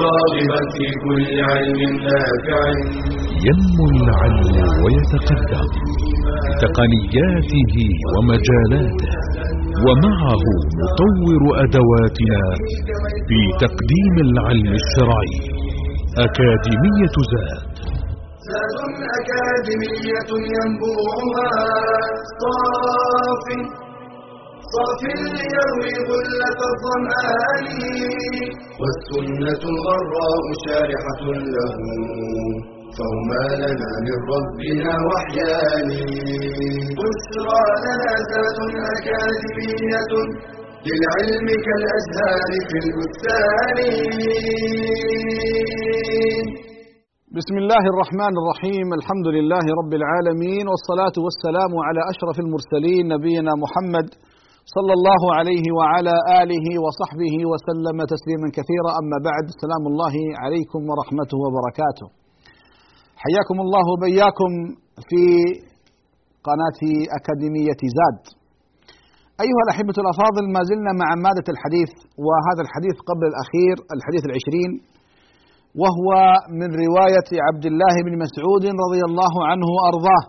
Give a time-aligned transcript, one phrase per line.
[0.00, 2.60] راغبا في كل علم نافع.
[3.46, 5.68] ينمو العلم ويتقدم
[6.48, 7.76] بتقنياته
[8.12, 9.12] ومجالاته
[9.86, 10.44] ومعه
[10.80, 12.42] نطور أدواتنا
[13.28, 15.34] في تقديم العلم الشرعي.
[16.26, 17.74] أكاديمية زاد.
[18.48, 18.78] زاد
[19.18, 21.48] أكاديمية ينبوعها.
[22.40, 23.85] صاف.
[24.74, 25.00] صاف
[25.36, 27.66] ليروي غلة الظمآن
[28.80, 31.22] والسنة الغراء شارحة
[31.54, 31.74] له
[32.96, 35.88] فهما لنا من ربنا وحيان.
[36.98, 38.58] بشرى لنا زاد
[38.94, 40.12] أكاديمية
[40.86, 43.78] للعلم كالأزهار في البستان.
[47.38, 54.06] بسم الله الرحمن الرحيم الحمد لله رب العالمين والصلاة والسلام على أشرف المرسلين نبينا محمد
[54.74, 58.90] صلى الله عليه وعلى آله وصحبه وسلم تسليما كثيرا.
[59.00, 62.06] أما بعد سلام الله عليكم ورحمته وبركاته.
[63.24, 64.50] حياكم الله وبياكم
[65.08, 65.24] في
[66.46, 66.80] قناة
[67.18, 68.22] أكاديمية زاد.
[69.44, 71.92] أيها الأحبة الأفاضل ما زلنا مع مادة الحديث
[72.26, 74.70] وهذا الحديث قبل الأخير الحديث العشرين
[75.82, 76.08] وهو
[76.60, 80.24] من رواية عبد الله بن مسعود رضي الله عنه وأرضاه.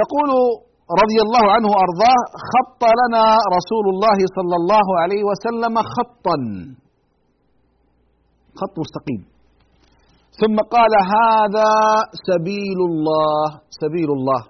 [0.00, 0.30] يقول
[1.02, 2.20] رضي الله عنه وأرضاه
[2.52, 3.24] خط لنا
[3.56, 6.36] رسول الله صلى الله عليه وسلم خطا.
[8.60, 9.22] خط مستقيم.
[10.40, 11.72] ثم قال هذا
[12.28, 13.44] سبيل الله.
[13.82, 14.42] سبيل الله.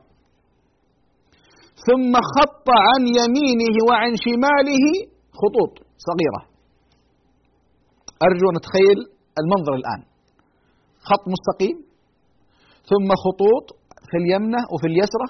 [1.87, 4.85] ثم خط عن يمينه وعن شماله
[5.41, 5.73] خطوط
[6.09, 6.41] صغيرة.
[8.27, 8.99] أرجو أن أتخيل
[9.41, 10.01] المنظر الآن.
[11.09, 11.77] خط مستقيم
[12.91, 13.67] ثم خطوط
[14.11, 15.29] في اليمنة وفي اليسرة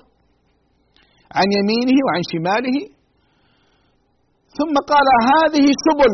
[1.38, 2.76] عن يمينه وعن شماله.
[4.58, 6.12] ثم قال هذه سبل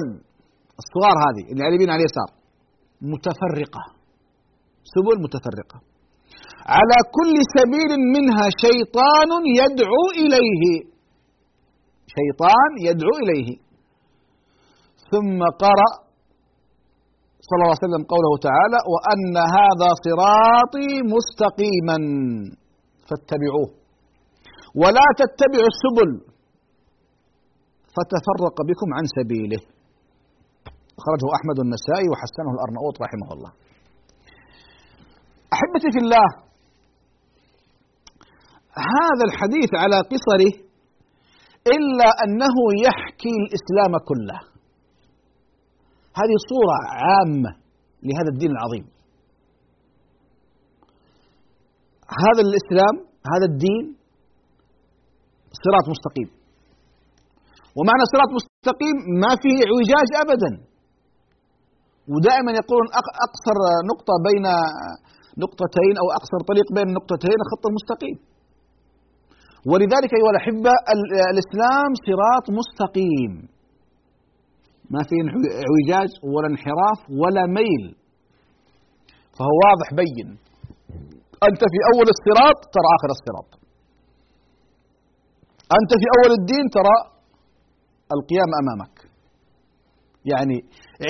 [0.82, 2.30] الصغار هذه اللي على اليمين على اليسار
[3.12, 3.82] متفرقة.
[4.94, 5.78] سبل متفرقة.
[6.74, 9.30] على كل سبيل منها شيطان
[9.60, 10.64] يدعو إليه.
[12.16, 13.48] شيطان يدعو إليه.
[15.12, 15.90] ثم قرأ
[17.46, 21.98] صلى الله عليه وسلم قوله تعالى وأن هذا صراطي مستقيما
[23.08, 23.85] فاتبعوه.
[24.82, 26.10] ولا تتبعوا السبل.
[27.94, 29.62] فتفرق بكم عن سبيله.
[31.00, 33.52] أخرجه أحمد النسائي وحسنه الأرناؤوط رحمه الله.
[35.54, 36.28] أحبتي في الله
[38.96, 40.52] هذا الحديث على قصره
[41.76, 44.38] إلا أنه يحكي الإسلام كله.
[46.20, 47.52] هذه صورة عامة
[48.02, 48.86] لهذا الدين العظيم.
[52.24, 52.94] هذا الإسلام
[53.32, 53.84] هذا الدين
[55.64, 56.28] صراط مستقيم.
[57.76, 60.50] ومعنى صراط مستقيم ما فيه اعوجاج أبدا.
[62.12, 62.88] ودائما يقولون
[63.26, 63.58] أقصر
[63.90, 64.44] نقطة بين
[65.44, 68.16] نقطتين أو أقصر طريق بين النقطتين الخط المستقيم.
[69.70, 70.72] ولذلك أيها الأحبة
[71.32, 73.32] الإسلام صراط مستقيم.
[74.94, 75.16] ما في
[75.64, 77.84] اعوجاج ولا انحراف ولا ميل
[79.36, 80.28] فهو واضح بين
[81.48, 83.48] أنت في أول الصراط ترى آخر الصراط
[85.78, 86.96] أنت في أول الدين ترى
[88.16, 88.96] القيام أمامك.
[90.32, 90.58] يعني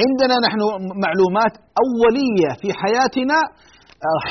[0.02, 0.60] عندنا نحن
[1.04, 3.38] معلومات أولية في حياتنا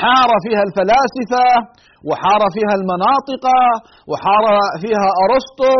[0.00, 1.46] حار فيها الفلاسفة
[2.08, 3.44] وحار فيها المناطق
[4.10, 4.44] وحار
[4.82, 5.76] فيها أرسطو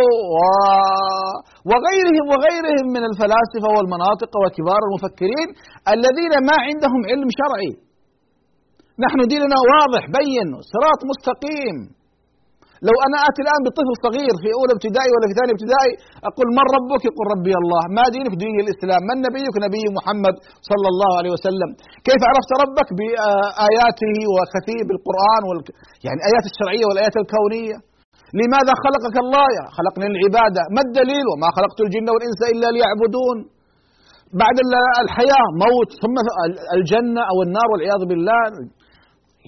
[1.70, 5.48] وغيرهم وغيرهم من الفلاسفة والمناطق وكبار المفكرين
[5.94, 7.72] الذين ما عندهم علم شرعي.
[9.04, 11.76] نحن ديننا واضح بين صراط مستقيم.
[12.88, 15.92] لو أنا آتي الآن بطفل صغير في أولى ابتدائي ولا في ثاني ابتدائي
[16.28, 17.82] أقول من ربك؟ يقول ربي الله.
[17.96, 19.00] ما دينك؟ دين الإسلام.
[19.10, 20.34] من نبيك؟ نبي محمد
[20.70, 21.70] صلى الله عليه وسلم.
[22.08, 25.58] كيف عرفت ربك؟ بآياته وكثير بالقرآن وال...
[26.06, 27.76] يعني آيات الشرعية والآيات الكونية.
[28.40, 30.62] لماذا خلقك الله؟ خلقني للعبادة.
[30.74, 33.38] ما الدليل؟ وما خلقت الجن والإنس إلا ليعبدون.
[34.42, 34.56] بعد
[35.04, 36.16] الحياة موت ثم
[36.76, 38.42] الجنة أو النار والعياذ بالله.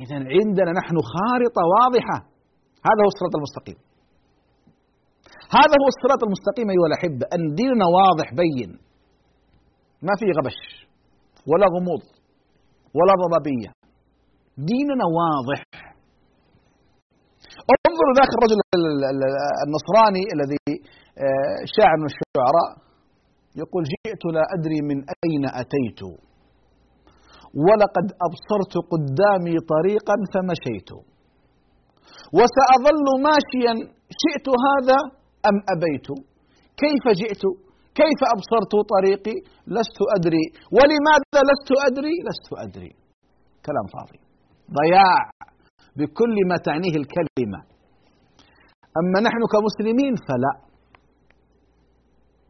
[0.03, 2.19] إذا عندنا نحن خارطة واضحة.
[2.88, 3.79] هذا هو الصراط المستقيم.
[5.58, 7.25] هذا هو الصراط المستقيم أيها الأحبة.
[7.35, 8.70] أن ديننا واضح بين.
[10.06, 10.61] ما فيه غبش
[11.50, 12.02] ولا غموض
[12.99, 13.70] ولا ضبابية.
[14.70, 15.61] ديننا واضح.
[17.88, 18.58] انظروا ذاك الرجل
[19.67, 20.58] النصراني الذي
[21.76, 22.70] شاعر من الشعراء.
[23.62, 26.02] يقول جئت لا أدري من أين أتيت
[27.64, 30.91] ولقد أبصرت قدامي طريقا فمشيت.
[32.38, 33.75] وسأظل ماشيا
[34.23, 34.99] شئت هذا
[35.49, 36.09] أم أبيت؟
[36.82, 37.43] كيف جئت؟
[38.00, 39.37] كيف أبصرت طريقي؟
[39.67, 40.44] لست أدري.
[40.76, 42.93] ولماذا لست أدري؟ لست أدري.
[43.67, 44.19] كلام فاضي.
[44.79, 45.23] ضياع
[45.97, 47.61] بكل ما تعنيه الكلمة.
[49.00, 50.53] أما نحن كمسلمين فلا.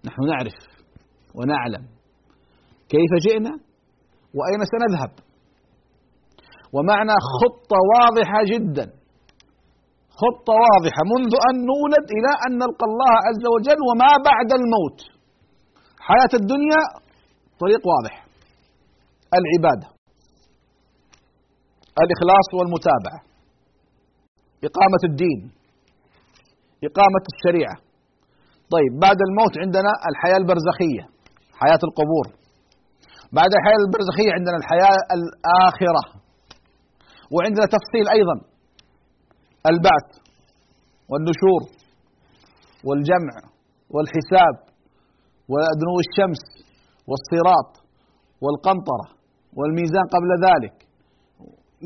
[0.06, 0.58] نحن نعرف
[1.34, 1.84] ونعلم
[2.88, 3.50] كيف جئنا
[4.36, 5.12] وأين سنذهب.
[6.72, 8.97] ومعنا خطة واضحة جدا.
[10.22, 11.00] خطة واضحة.
[11.14, 14.98] منذ أن نولد إلى أن نلقى الله عز وجل وما بعد الموت.
[16.08, 16.82] حياة الدنيا
[17.62, 18.14] طريق واضح.
[19.38, 19.88] العبادة.
[22.04, 23.20] الإخلاص والمتابعة.
[24.68, 25.40] إقامة الدين.
[26.88, 27.76] إقامة الشريعة.
[28.74, 31.04] طيب بعد الموت عندنا الحياة البرزخية.
[31.60, 32.26] حياة القبور.
[33.38, 36.02] بعد الحياة البرزخية عندنا الحياة الآخرة.
[37.34, 38.36] وعندنا تفصيل أيضا.
[39.66, 40.08] البعث
[41.10, 41.62] والنشور
[42.86, 43.34] والجمع
[43.94, 44.56] والحساب
[45.52, 46.42] ودنو الشمس
[47.08, 47.70] والصراط
[48.42, 49.06] والقنطرة
[49.56, 50.76] والميزان قبل ذلك.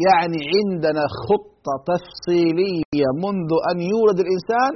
[0.06, 4.72] يعني عندنا خطة تفصيلية منذ أن يولد الإنسان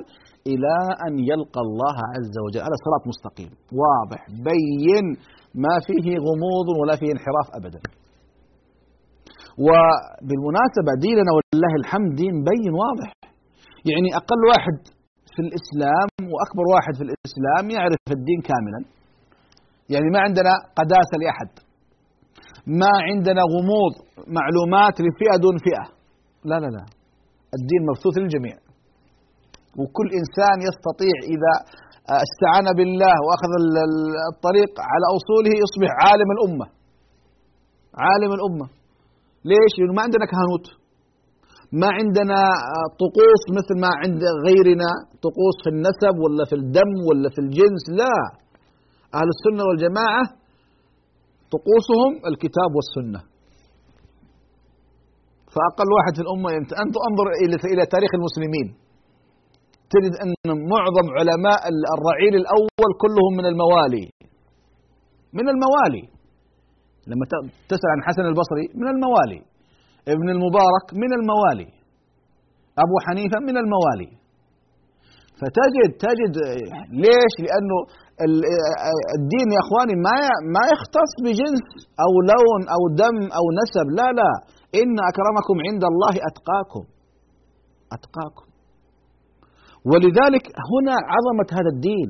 [0.46, 0.75] إلى
[1.06, 3.50] أن يلقى الله عز وجل على صراط مستقيم.
[3.82, 4.20] واضح
[4.50, 5.06] بين
[5.64, 7.81] ما فيه غموض ولا فيه انحراف أبدا.
[9.64, 13.11] وبالمناسبة ديننا ولله الحمد دين بين واضح.
[13.91, 14.76] يعني أقل واحد
[15.35, 18.81] في الإسلام وأكبر واحد في الإسلام يعرف الدين كاملا.
[19.93, 21.50] يعني ما عندنا قداسة لأحد.
[22.82, 23.94] ما عندنا غموض
[24.38, 25.85] معلومات لفئة دون فئة.
[26.50, 26.85] لا لا لا.
[27.58, 28.56] الدين مبثوث للجميع.
[29.81, 31.53] وكل إنسان يستطيع إذا
[32.26, 33.50] استعان بالله وأخذ
[34.32, 36.67] الطريق على أصوله يصبح عالم الأمة.
[38.05, 38.67] عالم الأمة.
[39.50, 40.66] ليش؟ لأنه ما عندنا كهنوت.
[41.81, 42.40] ما عندنا
[43.02, 44.90] طقوس مثل ما عند غيرنا
[45.26, 48.16] طقوس في النسب ولا في الدم ولا في الجنس لا.
[49.19, 50.25] أهل السنة والجماعة
[51.54, 53.20] طقوسهم الكتاب والسنة.
[55.54, 56.48] فأقل واحد في الأمة
[56.84, 57.26] أنت أنظر
[57.72, 58.66] إلى تاريخ المسلمين.
[59.93, 60.31] تجد أن
[60.72, 61.60] معظم علماء
[61.96, 64.04] الرعيل الأول كلهم من الموالي.
[65.38, 66.16] من الموالي.
[67.11, 67.25] لما
[67.70, 69.41] تسأل عن حسن البصري من الموالي.
[70.14, 71.69] ابن المبارك من الموالي.
[72.85, 74.11] أبو حنيفة من الموالي.
[75.41, 76.35] فتجد تجد
[77.05, 77.79] ليش؟ لأنه
[79.19, 80.19] الدين يا إخواني ما
[80.55, 81.64] ما يختص بجنس
[82.05, 83.87] أو لون أو دم أو نسب.
[83.99, 84.32] لا لا.
[84.81, 86.85] إن أكرمكم عند الله أتقاكم.
[87.97, 88.47] أتقاكم.
[89.91, 92.08] ولذلك هنا عظمة هذا الدين.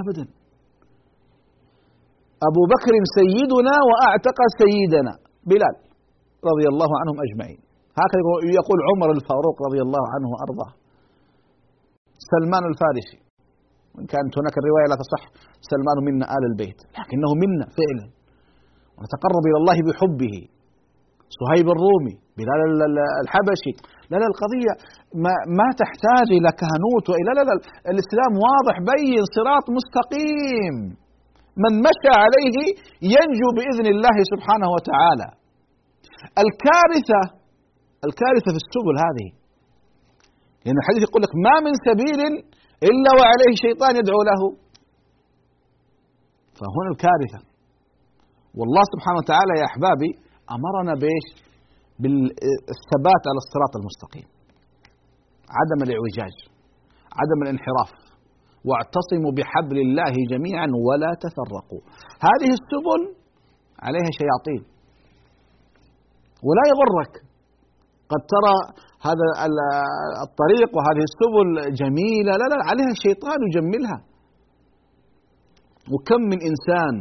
[0.00, 0.37] ابدا.
[2.48, 5.12] أبو بكر سيدنا وأعتق سيدنا
[5.50, 5.76] بلال
[6.50, 7.60] رضي الله عنهم أجمعين.
[8.00, 8.20] هكذا
[8.58, 10.72] يقول عمر الفاروق رضي الله عنه وأرضاه.
[12.32, 13.18] سلمان الفارسي.
[13.94, 15.22] وإن كانت هناك الرواية لا تصح
[15.72, 18.06] سلمان منا آل البيت لكنه منا فعلا.
[18.96, 20.36] ونتقرب إلى الله بحبه.
[21.40, 22.60] صهيب الرومي بلال
[23.24, 23.72] الحبشي.
[24.10, 24.72] لا لا القضية
[25.24, 27.54] ما, ما تحتاج إلى كهنوت وإلى لا لا
[27.92, 30.76] الإسلام واضح بين صراط مستقيم.
[31.64, 32.56] من مشى عليه
[33.14, 35.28] ينجو بإذن الله سبحانه وتعالى.
[36.44, 37.22] الكارثة
[38.06, 39.28] الكارثة في السبل هذه.
[40.64, 42.20] لأن الحديث يقول لك ما من سبيل
[42.90, 44.40] إلا وعليه شيطان يدعو له.
[46.58, 47.40] فهنا الكارثة.
[48.58, 50.10] والله سبحانه وتعالى يا أحبابي
[50.56, 51.28] أمرنا بإيش؟
[52.02, 54.28] بالثبات على الصراط المستقيم.
[55.58, 56.34] عدم الاعوجاج
[57.20, 57.90] عدم الانحراف.
[58.68, 61.82] واعتصموا بحبل الله جميعا ولا تفرقوا.
[62.28, 63.02] هذه السبل
[63.86, 64.62] عليها شياطين.
[66.46, 67.12] ولا يغرك.
[68.12, 68.56] قد ترى
[69.06, 69.26] هذا
[70.26, 71.48] الطريق وهذه السبل
[71.80, 72.32] جميلة.
[72.40, 73.98] لا لا عليها الشيطان يجملها.
[75.92, 76.96] وكم من إنسان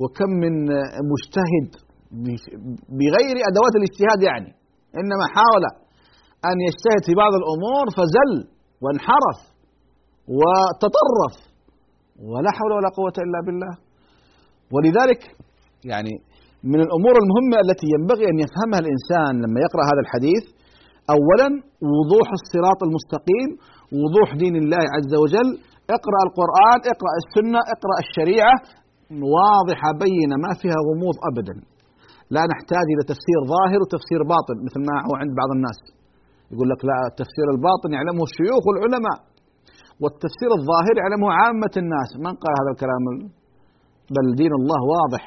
[0.00, 0.54] وكم من
[1.12, 1.68] مجتهد
[3.00, 4.50] بغير أدوات الاجتهاد يعني
[5.00, 5.64] إنما حاول
[6.50, 8.32] أن يجتهد في بعض الأمور فزل
[8.82, 9.51] وانحرف.
[10.38, 11.34] وتطرف.
[12.32, 13.74] ولا حول ولا قوة إلا بالله.
[14.74, 15.20] ولذلك
[15.92, 16.14] يعني
[16.72, 20.44] من الأمور المهمة التي ينبغي أن يفهمها الإنسان لما يقرأ هذا الحديث
[21.16, 21.48] اولا
[21.94, 23.50] وضوح الصراط المستقيم
[24.00, 25.48] وضوح دين الله عز وجل.
[25.96, 28.56] اقرأ القرآن اقرأ السنة اقرأ الشريعة.
[29.36, 31.56] واضحه بينه ما فيها غموض ابدا.
[32.34, 35.78] لا نحتاج إلى تفسير ظاهر وتفسير باطن مثل ما هو عند بعض الناس.
[36.52, 39.18] يقول لك لا التفسير الباطن يعلمه الشيوخ والعلماء.
[40.02, 42.10] والتفسير الظاهر يعلمه عامة الناس.
[42.24, 43.04] من قال هذا الكلام؟
[44.14, 45.24] بل دين الله واضح.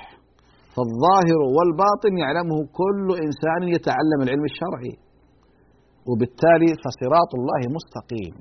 [0.76, 4.94] فالظاهر والباطن يعلمه كل إنسان يتعلم العلم الشرعي.
[6.10, 8.34] وبالتالي فصراط الله مستقيم.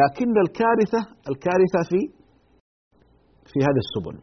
[0.00, 1.00] لكن الكارثة
[1.30, 2.00] الكارثة في
[3.50, 4.16] في هذه السبل.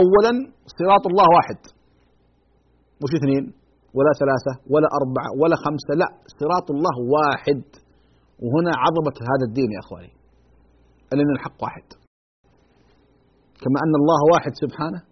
[0.00, 0.32] أولا
[0.78, 1.60] صراط الله واحد.
[3.02, 3.44] مش اثنين
[3.96, 6.08] ولا ثلاثة ولا أربعة ولا خمسة لا.
[6.40, 7.62] صراط الله واحد.
[8.44, 10.12] وهنا عظمة هذا الدين يا أخواني
[11.12, 11.86] أن الحق واحد.
[13.62, 15.02] كما أن الله واحد سبحانه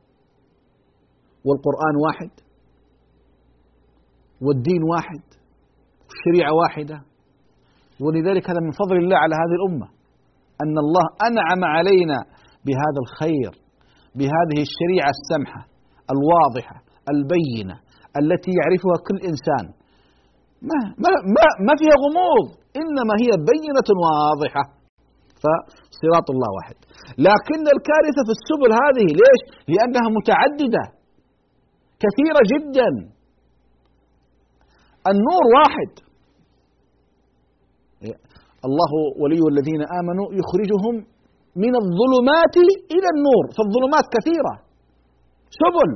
[1.47, 2.31] والقرآن واحد
[4.41, 5.25] والدين واحد
[6.07, 6.99] والشريعة واحدة.
[8.01, 9.89] ولذلك هذا من فضل الله على هذه الأمة
[10.63, 12.19] أن الله أنعم علينا
[12.67, 13.53] بهذا الخير
[14.19, 15.63] بهذه الشريعة السمحة
[16.15, 16.77] الواضحة
[17.15, 17.77] البينة
[18.21, 19.65] التي يعرفها كل إنسان.
[20.71, 22.47] ما, ما, ما, ما فيها غموض.
[22.81, 24.65] إنما هي بينة واضحة.
[25.43, 26.77] فصراط الله واحد.
[27.29, 29.41] لكن الكارثة في السبل هذه ليش؟
[29.73, 30.85] لأنها متعددة.
[32.05, 32.91] كثيرة جدا.
[35.13, 35.93] النور واحد.
[38.69, 40.95] الله ولي الذين آمنوا يخرجهم
[41.65, 42.55] من الظلمات
[42.95, 43.45] إلى النور.
[43.57, 44.55] فالظلمات كثيرة.
[45.63, 45.91] سبل.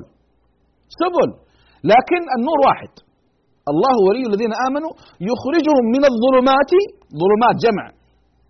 [1.00, 1.30] سبل.
[1.92, 2.92] لكن النور واحد.
[3.72, 4.92] الله ولي الذين آمنوا
[5.30, 6.72] يخرجهم من الظلمات
[7.22, 7.84] ظلمات جمع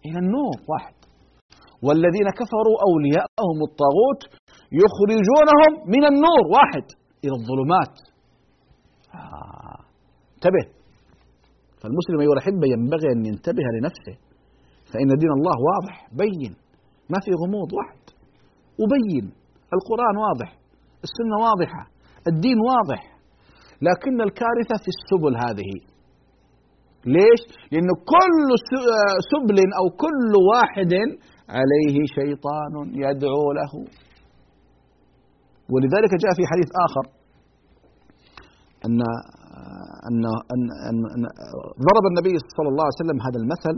[0.07, 0.95] إلى النور واحد.
[1.87, 4.21] والذين كفروا أولياءهم الطاغوت
[4.83, 6.87] يخرجونهم من النور واحد
[7.25, 7.95] إلى الظلمات.
[9.15, 9.81] آه.
[10.35, 10.65] انتبه.
[11.81, 14.17] فالمسلم أيها الأحبة ينبغي أن ينتبه لنفسه
[14.93, 16.53] فإن دين الله واضح بين.
[17.13, 18.05] ما في غموض واحد.
[18.81, 19.33] وبين
[19.77, 20.51] القرآن واضح.
[21.07, 21.83] السنة واضحة.
[22.29, 23.10] الدين واضح.
[23.89, 25.73] لكن الكارثة في السبل هذه
[27.17, 28.49] ليش؟ لأن كل
[29.33, 30.93] سبل أو كل واحد
[31.57, 33.73] عليه شيطان يدعو له
[35.73, 37.05] ولذلك جاء في حديث آخر
[38.87, 39.01] أن
[40.09, 40.23] أن
[40.55, 41.23] أن, أن, أن
[41.87, 43.77] ضرب النبي صلى الله عليه وسلم هذا المثل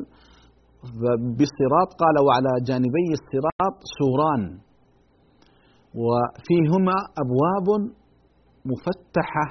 [1.38, 4.42] بالصراط قال وعلى جانبي الصراط سوران
[6.02, 7.68] وفيهما أبواب
[8.71, 9.47] مفتحة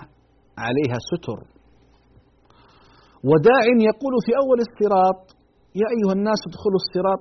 [0.65, 1.39] عليها ستر.
[3.29, 5.21] وداع يقول في أول الصراط
[5.81, 7.19] يا أيها الناس ادخلوا الصراط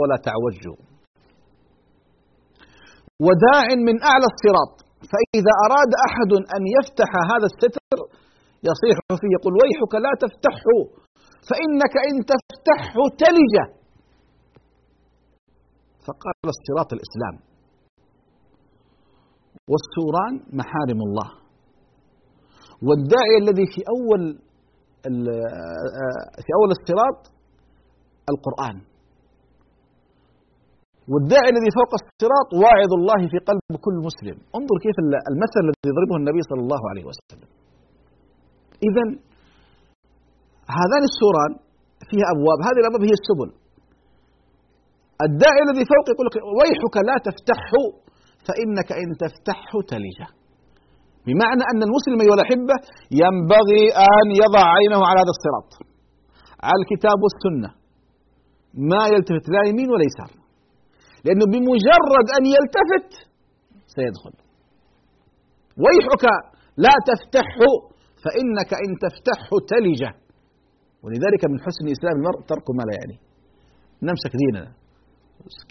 [0.00, 0.78] ولا تعوجوا.
[3.26, 4.74] وداع من أعلى الصراط
[5.10, 7.98] فإذا أراد أحد أن يفتح هذا الستر
[8.68, 10.78] يصيح فيه يقول ويحك لا تفتحه
[11.48, 13.54] فإنك إن تفتحه تلج.
[16.06, 17.36] فقال الصراط الإسلام
[19.70, 21.41] والسوران محارم الله.
[22.86, 24.22] والداعي الذي في أول
[26.44, 27.20] في أول الصراط
[28.32, 28.76] القرآن.
[31.12, 34.36] والداعي الذي فوق الصراط واعظ الله في قلب كل مسلم.
[34.58, 34.96] انظر كيف
[35.32, 37.48] المثل الذي يضربه النبي صلى الله عليه وسلم.
[38.88, 39.04] إذا
[40.78, 41.52] هذان السوران
[42.10, 42.58] فيها أبواب.
[42.66, 43.50] هذه الأبواب هي السبل.
[45.26, 47.84] الداعي الذي فوق يقول لك ويحك لا تفتحه
[48.46, 50.28] فإنك إن تفتحه تلجه
[51.26, 52.76] بمعنى أن المسلم أيها الأحبة
[53.22, 55.70] ينبغي أن يضع عينه على هذا الصراط.
[56.66, 57.70] على الكتاب والسنة.
[58.90, 60.32] ما يلتفت لا يمين ولا يسار.
[61.24, 63.10] لأنه بمجرد أن يلتفت
[63.96, 64.34] سيدخل.
[65.82, 66.24] ويحك
[66.84, 67.72] لا تفتحه
[68.22, 70.12] فإنك إن تفتحه تلجه
[71.02, 73.16] ولذلك من حسن إسلام المرء ترك ما لا يعني.
[74.08, 74.72] نمسك ديننا.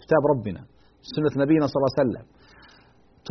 [0.01, 0.61] كتاب ربنا.
[1.13, 2.25] سنة نبينا صلى الله عليه وسلم.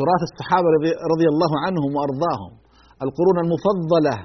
[0.00, 0.68] تراث الصحابة
[1.12, 2.52] رضي الله عنهم وأرضاهم.
[3.04, 4.16] القرون المفضلة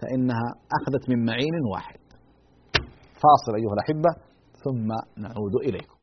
[0.00, 2.00] فإنها أخذت من معين واحد.
[3.22, 4.10] فاصل أيها الأحبة
[4.64, 4.88] ثم
[5.24, 5.98] نعود إليكم.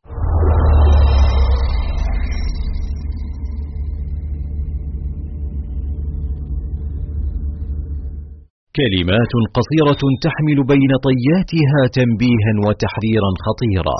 [8.79, 13.99] كلمات قصيرة تحمل بين طياتها تنبيها وتحذيرا خطيرا.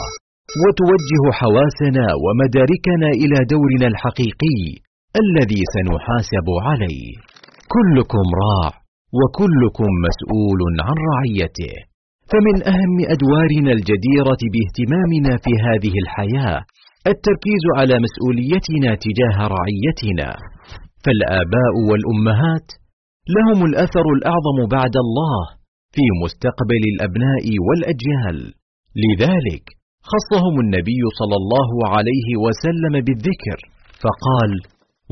[0.60, 4.60] وتوجه حواسنا ومداركنا إلى دورنا الحقيقي
[5.24, 7.12] الذي سنحاسب عليه.
[7.76, 8.72] كلكم راع
[9.20, 11.76] وكلكم مسؤول عن رعيته.
[12.32, 16.60] فمن أهم أدوارنا الجديرة باهتمامنا في هذه الحياة
[17.14, 20.30] التركيز على مسؤوليتنا تجاه رعيتنا.
[21.04, 22.68] فالآباء والأمهات
[23.36, 25.40] لهم الأثر الأعظم بعد الله
[25.96, 28.40] في مستقبل الأبناء والأجيال.
[29.04, 29.66] لذلك
[30.12, 33.60] خصهم النبي صلى الله عليه وسلم بالذكر
[34.04, 34.52] فقال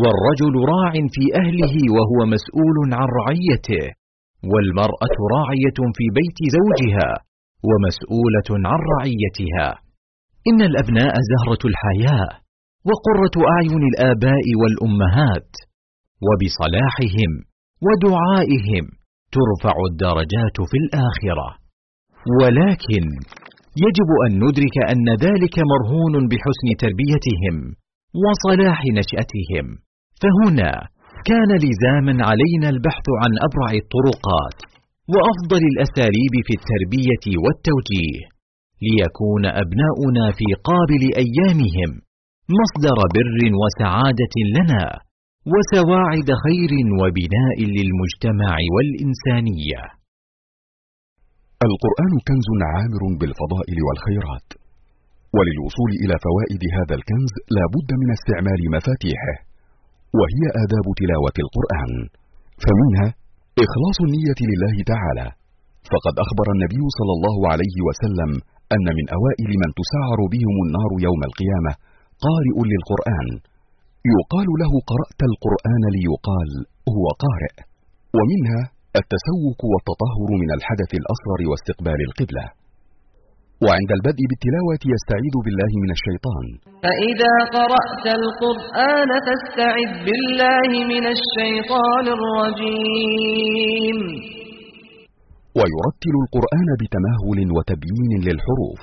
[0.01, 3.85] والرجل راع في أهله وهو مسؤول عن رعيته
[4.51, 7.09] والمرأة راعية في بيت زوجها
[7.69, 9.69] ومسؤولة عن رعيتها.
[10.49, 12.29] إن الأبناء زهرة الحياة
[12.89, 15.51] وقرة أعين الآباء والأمهات
[16.25, 17.31] وبصلاحهم
[17.85, 18.85] ودعائهم
[19.35, 21.49] ترفع الدرجات في الآخرة.
[22.41, 23.03] ولكن
[23.85, 27.55] يجب أن ندرك أن ذلك مرهون بحسن تربيتهم
[28.23, 29.65] وصلاح نشأتهم.
[30.21, 30.71] فهنا
[31.29, 34.57] كان لزاما علينا البحث عن أبرع الطرقات
[35.13, 38.21] وأفضل الأساليب في التربية والتوجيه
[38.87, 41.91] ليكون أبناؤنا في قابل أيامهم
[42.59, 44.85] مصدر بر وسعادة لنا
[45.53, 46.71] وسواعد خير
[47.01, 49.81] وبناء للمجتمع والإنسانية.
[51.67, 54.47] القرآن كنز عامر بالفضائل والخيرات.
[55.35, 59.35] وللوصول إلى فوائد هذا الكنز لا بد من استعمال مفاتيحه
[60.19, 61.91] وهي آداب تلاوة القرآن.
[62.63, 63.07] فمنها
[63.65, 65.27] إخلاص النية لله تعالى.
[65.91, 68.31] فقد أخبر النبي صلى الله عليه وسلم
[68.75, 71.71] أن من أوائل من تسعر بهم النار يوم القيامة
[72.25, 73.27] قارئ للقرآن.
[74.15, 76.49] يقال له قرأت القرآن ليقال
[76.95, 77.55] هو قارئ.
[78.17, 78.61] ومنها
[78.97, 82.45] التسوك والتطهر من الحدث الأصغر واستقبال القبلة.
[83.65, 86.45] وعند البدء بالتلاوة يستعيذ بالله من الشيطان.
[86.85, 93.99] فإذا قرأت القرآن فاستعذ بالله من الشيطان الرجيم.
[95.59, 98.79] ويرتل القرآن بتمهل وتبيين للحروف.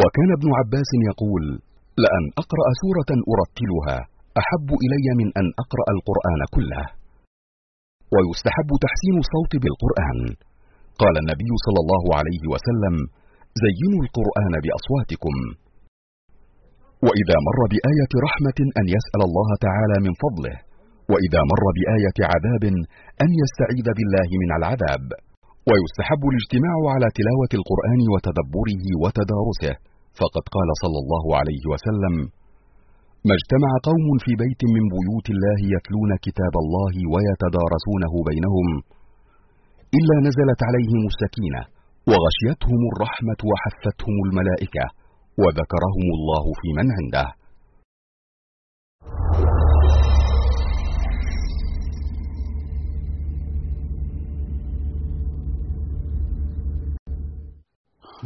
[0.00, 1.44] وكان ابن عباس يقول
[2.02, 3.98] لأن أقرأ سورة أرتلها
[4.40, 6.84] أحب إلي من أن أقرأ القرآن كله.
[8.14, 10.20] ويستحب تحسين الصوت بالقرآن.
[11.02, 12.94] قال النبي صلى الله عليه وسلم
[13.64, 15.36] زينوا القرآن بأصواتكم.
[17.06, 20.56] وإذا مر بآية رحمة أن يسأل الله تعالى من فضله
[21.12, 22.64] وإذا مر بآية عذاب
[23.24, 25.04] أن يستعيذ بالله من العذاب.
[25.70, 29.74] ويستحب الاجتماع على تلاوة القرآن وتدبره وتدارسه.
[30.20, 32.14] فقد قال صلى الله عليه وسلم
[33.28, 38.68] ما اجتمع قوم في بيت من بيوت الله يتلون كتاب الله ويتدارسونه بينهم
[39.98, 41.62] إلا نزلت عليهم السكينة
[42.10, 44.84] وغشيتهم الرحمة وحفتهم الملائكة
[45.42, 47.26] وذكرهم الله في من عنده.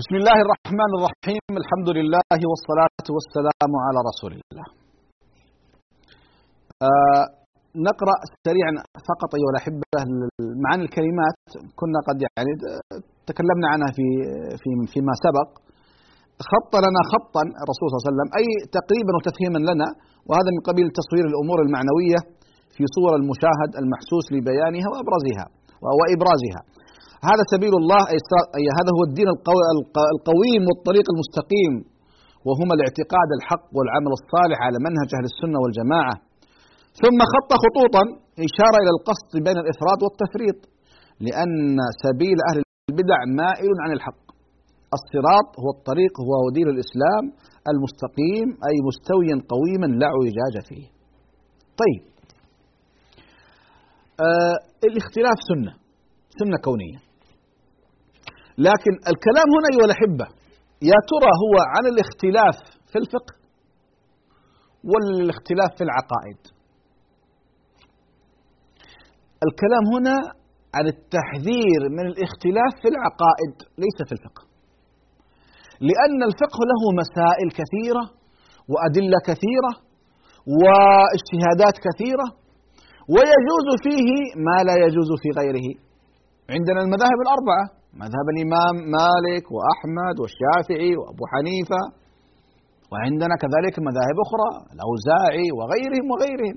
[0.01, 4.80] بسم الله الرحمن الرحيم الحمد لله والصلاة والسلام على رسول الله.
[6.89, 7.25] آه
[7.89, 8.17] نقرأ
[8.47, 8.73] سريعا
[9.11, 9.85] فقط أيها الأحبة
[10.65, 11.39] معاني الكلمات
[11.81, 12.53] كنا قد يعني
[13.31, 14.07] تكلمنا عنها في
[14.63, 15.49] في فيما سبق.
[16.51, 18.47] خط لنا خطا الرسول صلى الله عليه وسلم أي
[18.79, 19.89] تقريبا وتفهيما لنا
[20.29, 22.21] وهذا من قبيل تصوير الأمور المعنوية
[22.75, 25.47] في صور المشاهد المحسوس لبيانها وأبرزها
[25.99, 26.61] وإبرازها.
[27.31, 28.03] هذا سبيل الله
[28.59, 29.29] أي هذا هو الدين
[30.17, 31.73] القويم والطريق المستقيم
[32.47, 36.15] وهما الاعتقاد الحق والعمل الصالح على منهج أهل السنة والجماعة.
[37.03, 38.03] ثم خط خطوطا
[38.47, 40.59] إشارة إلى القصد بين الإفراد والتفريط
[41.27, 42.59] لأن سبيل أهل
[42.91, 44.25] البدع مائل عن الحق.
[44.99, 47.25] الصراط هو الطريق هو دين الإسلام
[47.73, 50.87] المستقيم أي مستويا قويما لا اعوجاج فيه.
[51.81, 52.03] طيب.
[54.27, 54.57] آه
[54.89, 55.73] الاختلاف سنة
[56.41, 56.99] سنة كونية.
[58.59, 60.27] لكن الكلام هنا أيها الأحبة
[60.91, 62.57] يا ترى هو عن الاختلاف
[62.91, 63.35] في الفقه
[64.91, 66.60] ولا الاختلاف في العقائد؟
[69.47, 70.17] الكلام هنا
[70.77, 74.43] عن التحذير من الاختلاف في العقائد ليس في الفقه.
[75.89, 78.05] لأن الفقه له مسائل كثيرة
[78.73, 79.73] وأدلة كثيرة
[80.63, 82.27] واجتهادات كثيرة
[83.15, 84.11] ويجوز فيه
[84.47, 85.69] ما لا يجوز في غيره.
[86.55, 87.65] عندنا المذاهب الأربعة
[88.03, 91.83] مذهب الإمام مالك وأحمد والشافعي وأبو حنيفة
[92.91, 96.57] وعندنا كذلك مذاهب أخرى الأوزاعي وغيرهم وغيرهم.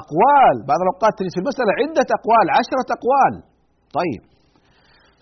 [0.00, 0.56] أقوال.
[0.70, 3.34] بعض الأوقات في المسألة عدة أقوال عشرة أقوال.
[3.98, 4.22] طيب.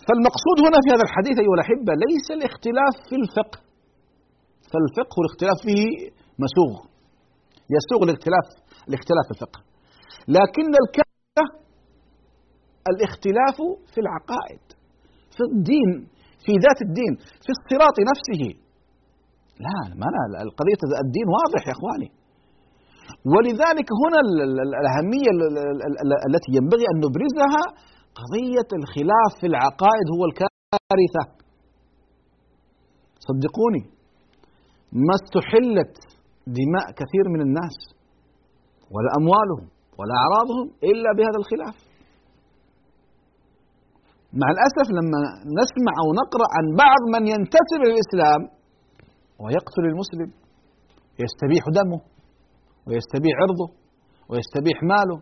[0.06, 3.58] فالمقصود هنا في هذا الحديث أيها الأحبة ليس الاختلاف في الفقه.
[4.70, 5.84] فالفقه الاختلاف فيه
[6.44, 6.74] مسوغ.
[7.76, 8.46] يسوغ الاختلاف
[8.88, 9.60] الاختلاف في الفقه.
[10.36, 11.44] لكن الكلمة
[12.90, 13.56] الاختلاف
[13.92, 14.64] في العقائد
[15.36, 15.90] في الدين
[16.44, 17.12] في ذات الدين
[17.44, 18.42] في الصراط نفسه.
[19.66, 22.21] لا ما لا القضية الدين واضح يا إخواني.
[23.30, 24.20] ولذلك هنا
[24.80, 25.30] الأهمية
[26.28, 27.64] التي ينبغي أن نبرزها
[28.20, 31.24] قضية الخلاف في العقائد هو الكارثة.
[33.26, 33.82] صدقوني
[35.06, 35.94] ما استحلت
[36.58, 37.76] دماء كثير من الناس
[38.94, 39.66] ولا أموالهم
[39.98, 41.76] ولا أعراضهم إلا بهذا الخلاف.
[44.40, 45.20] مع الأسف لما
[45.60, 48.40] نسمع أو نقرأ عن بعض من ينتسب للإسلام
[49.42, 50.28] ويقتل المسلم
[51.22, 52.11] يستبيح دمه.
[52.86, 53.68] ويستبيح عرضه
[54.30, 55.18] ويستبيح ماله.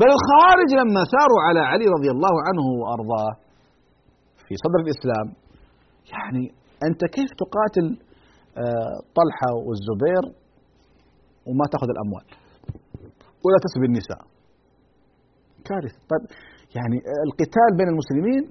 [0.00, 3.32] بل الخوارج لما ثاروا على علي رضي الله عنه وأرضاه
[4.46, 5.26] في صدر الإسلام
[6.14, 6.44] يعني
[6.88, 7.86] أنت كيف تقاتل
[8.62, 10.24] آه، طلحة والزبير
[11.46, 12.26] وما تأخذ الأموال
[13.44, 14.22] ولا تسبي النساء؟
[15.68, 15.98] كارثة.
[16.10, 16.24] طيب
[16.76, 18.42] يعني القتال بين المسلمين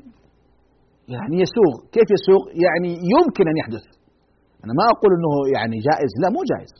[1.16, 1.74] يعني يسوغ.
[1.96, 3.86] كيف يسوغ؟ يعني يمكن أن يحدث.
[4.64, 6.74] أنا ما أقول أنه يعني جائز لا مو جائز.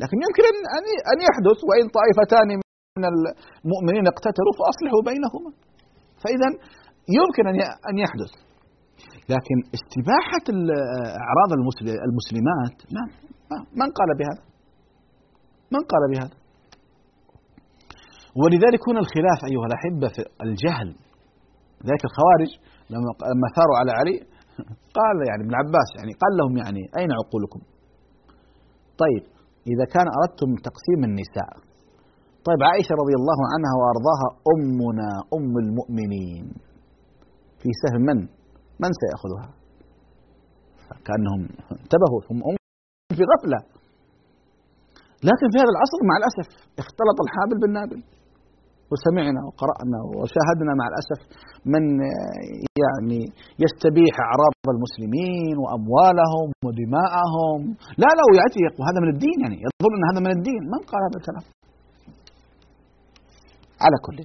[0.00, 0.44] لكن يمكن
[0.76, 2.48] أن أن يحدث وإن طائفتان
[2.98, 5.50] من المؤمنين اقتتلوا فأصلحوا بينهما.
[6.22, 6.48] فإذا
[7.18, 7.44] يمكن
[7.90, 8.32] أن يحدث.
[9.34, 10.46] لكن استباحة
[11.24, 11.50] أعراض
[12.08, 13.04] المسلمات ما
[13.80, 14.42] من قال بهذا؟
[15.74, 16.36] من قال بهذا؟
[18.40, 20.88] ولذلك هنا الخلاف أيها الأحبة في الجهل.
[21.88, 22.50] ذلك الخوارج
[23.32, 24.16] لما ثاروا على علي
[24.98, 27.60] قال يعني ابن عباس يعني قال لهم يعني أين عقولكم؟
[29.02, 29.22] طيب
[29.66, 31.52] إذا كان أردتم تقسيم النساء.
[32.48, 36.44] طيب عائشة رضي الله عنها وأرضاها أمنا أم المؤمنين.
[37.60, 38.18] في سهم من؟
[38.82, 39.48] من سيأخذها؟
[40.86, 41.40] فكأنهم
[41.82, 42.56] انتبهوا هم أم
[43.18, 43.60] في غفلة.
[45.28, 46.46] لكن في هذا العصر مع الأسف
[46.82, 48.00] اختلط الحابل بالنابل.
[48.92, 51.20] وسمعنا وقرأنا وشاهدنا مع الأسف
[51.72, 51.84] من
[52.82, 53.20] يعني
[53.64, 57.58] يستبيح أعراض المسلمين وأموالهم ودماءهم.
[58.02, 59.56] لا لا ويأتي يقول هذا من الدين يعني.
[59.64, 60.62] يظن أن هذا من الدين.
[60.72, 61.44] من قال هذا الكلام؟
[63.84, 64.18] على كل.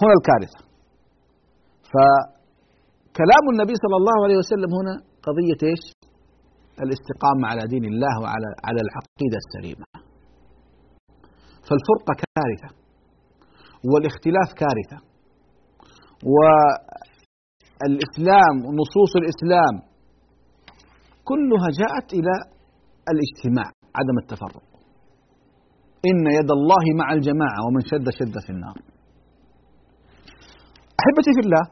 [0.00, 0.60] هنا الكارثة.
[1.92, 4.94] فكلام النبي صلى الله عليه وسلم هنا
[5.26, 5.84] قضية إيش؟
[6.84, 9.86] الاستقامة على دين الله وعلى على العقيدة السليمة.
[11.66, 12.77] فالفرقة كارثة.
[13.90, 14.98] والاختلاف كارثة.
[17.82, 19.74] والإسلام ونصوص الإسلام
[21.24, 22.34] كلها جاءت إلى
[23.12, 24.64] الاجتماع عدم التفرق.
[26.10, 28.76] إن يد الله مع الجماعة ومن شد شد في النار.
[31.00, 31.64] أحبتي في الله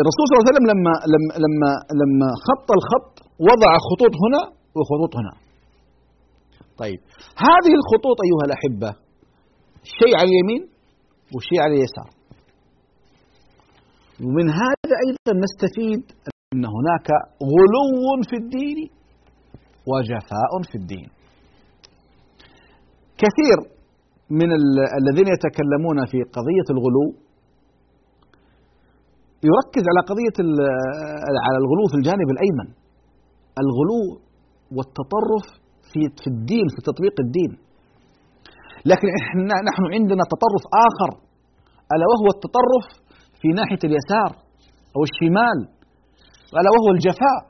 [0.00, 3.12] الرسول صلى الله عليه وسلم لما لما لما لما خط الخط
[3.48, 4.42] وضع خطوط هنا
[4.76, 5.32] وخطوط هنا.
[6.82, 7.00] طيب
[7.48, 8.90] هذه الخطوط أيها الأحبة
[9.84, 10.62] شيء على اليمين
[11.34, 12.10] وشيء على اليسار.
[14.24, 16.02] ومن هذا أيضا نستفيد
[16.54, 17.08] أن هناك
[17.52, 18.78] غلو في الدين
[19.90, 21.08] وجفاء في الدين.
[23.22, 23.58] كثير
[24.30, 24.48] من
[25.00, 27.06] الذين يتكلمون في قضية الغلو
[29.50, 30.36] يركز على قضية
[31.46, 32.68] على الغلو في الجانب الأيمن
[33.62, 34.02] الغلو
[34.76, 35.44] والتطرف
[36.22, 37.52] في الدين في تطبيق الدين
[38.90, 41.10] لكن إحنا نحن عندنا تطرف آخر
[41.92, 42.86] ألا وهو التطرف
[43.40, 44.30] في ناحية اليسار
[44.96, 45.58] أو الشمال
[46.58, 47.40] ألا وهو الجفاء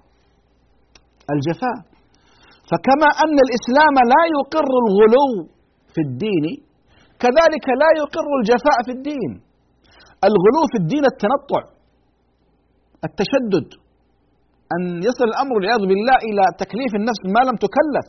[1.34, 1.78] الجفاء.
[2.70, 5.28] فكما أن الإسلام لا يقر الغلو
[5.94, 6.44] في الدين
[7.22, 9.30] كذلك لا يقر الجفاء في الدين.
[10.28, 11.62] الغلو في الدين التنطع
[13.08, 13.68] التشدد
[14.74, 18.06] أن يصل الأمر والعياذ بالله إلى تكليف النفس ما لم تكلف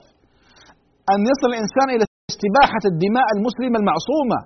[1.13, 4.39] أن يصل الإنسان إلى استباحة الدماء المسلمة المعصومة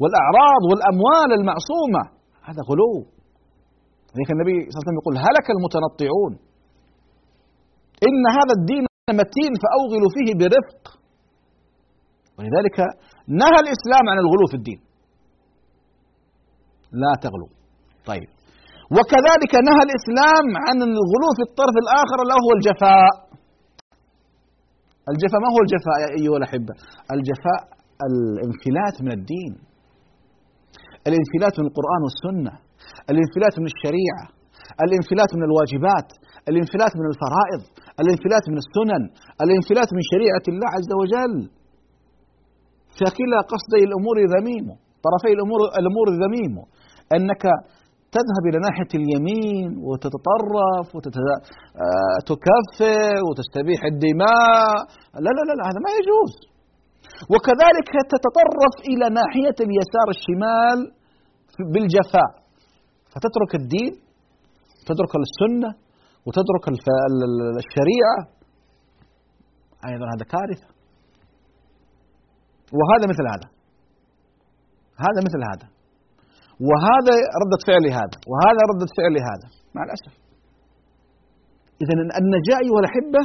[0.00, 2.02] والأعراض والأموال المعصومة.
[2.48, 2.94] هذا غلو.
[4.12, 6.32] لذلك النبي صلى الله عليه وسلم يقول هلك المتنطعون.
[8.06, 8.84] إن هذا الدين
[9.22, 10.82] متين فأوغلوا فيه برفق.
[12.36, 12.78] ولذلك
[13.40, 14.80] نهى الإسلام عن الغلو في الدين.
[17.02, 17.48] لا تغلو.
[18.10, 18.28] طيب.
[18.96, 23.14] وكذلك نهى الإسلام عن الغلو في الطرف الآخر اللي هو الجفاء.
[25.12, 26.74] الجفاء ما هو الجفاء يا أيها الأحبة؟
[27.14, 27.60] الجفاء
[28.08, 29.52] الانفلات من الدين.
[31.08, 32.54] الانفلات من القرآن والسنة.
[33.12, 34.24] الانفلات من الشريعة.
[34.84, 36.08] الانفلات من الواجبات.
[36.50, 37.62] الانفلات من الفرائض.
[38.02, 39.02] الانفلات من السنن.
[39.44, 41.34] الانفلات من شريعة الله عز وجل.
[42.98, 44.66] فكلا قصدي الأمور ذميم
[45.06, 46.54] طرفي الأمور الأمور ذميم
[47.16, 47.44] أنك
[48.16, 54.74] تذهب إلى ناحية اليمين وتتطرف وتكفر وتستبيح الدماء.
[55.24, 56.32] لا لا لا, لا هذا ما يجوز.
[57.32, 60.78] وكذلك تتطرف إلى ناحية اليسار الشمال
[61.72, 62.30] بالجفاء.
[63.12, 63.92] فتترك الدين
[64.88, 65.70] تترك السنة
[66.26, 66.64] وتترك
[67.62, 68.18] الشريعة.
[69.88, 70.68] أيضا هذا كارثة.
[72.78, 73.48] وهذا مثل هذا.
[75.06, 75.66] هذا مثل هذا.
[76.68, 79.48] وهذا ردة فعل هذا وهذا ردة فعل هذا.
[79.74, 80.14] مع الأسف.
[81.82, 83.22] إذا النجاة أيها الأحبة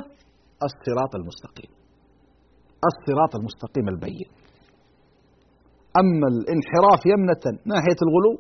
[0.68, 1.72] الصراط المستقيم.
[2.92, 4.30] الصراط المستقيم البين.
[6.02, 8.34] أما الانحراف يمنة ناحية الغلو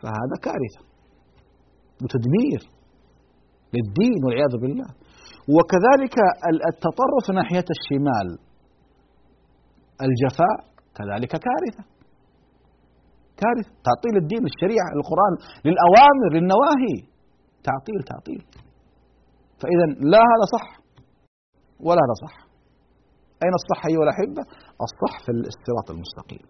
[0.00, 0.82] فهذا كارثة.
[2.02, 2.60] وتدمير
[3.74, 4.90] للدين والعياذ بالله.
[5.54, 6.16] وكذلك
[6.70, 8.28] التطرف ناحية الشمال.
[10.06, 10.56] الجفاء
[10.96, 11.93] كذلك كارثة.
[13.42, 15.34] كارثة تعطيل الدين الشريعة القرآن
[15.66, 16.96] للأوامر للنواهي.
[17.68, 18.42] تعطيل تعطيل.
[19.60, 20.66] فإذا لا هذا صح
[21.86, 22.34] ولا هذا صح.
[23.44, 24.42] أين الصح أيها الأحبة؟
[24.86, 26.46] الصح في الصراط المستقيم.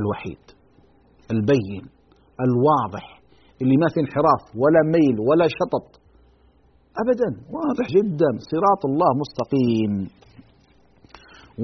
[0.00, 0.44] الوحيد
[1.30, 1.84] البين
[2.46, 3.06] الواضح.
[3.62, 5.88] اللي ما في انحراف ولا ميل ولا شطط.
[7.02, 8.30] أبدا واضح جدا.
[8.52, 9.92] صراط الله مستقيم.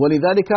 [0.01, 0.51] ولذلك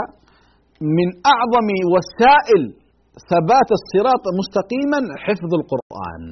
[0.82, 2.83] من أعظم وسائل
[3.32, 6.24] ثبات الصراط مستقيما حفظ القرآن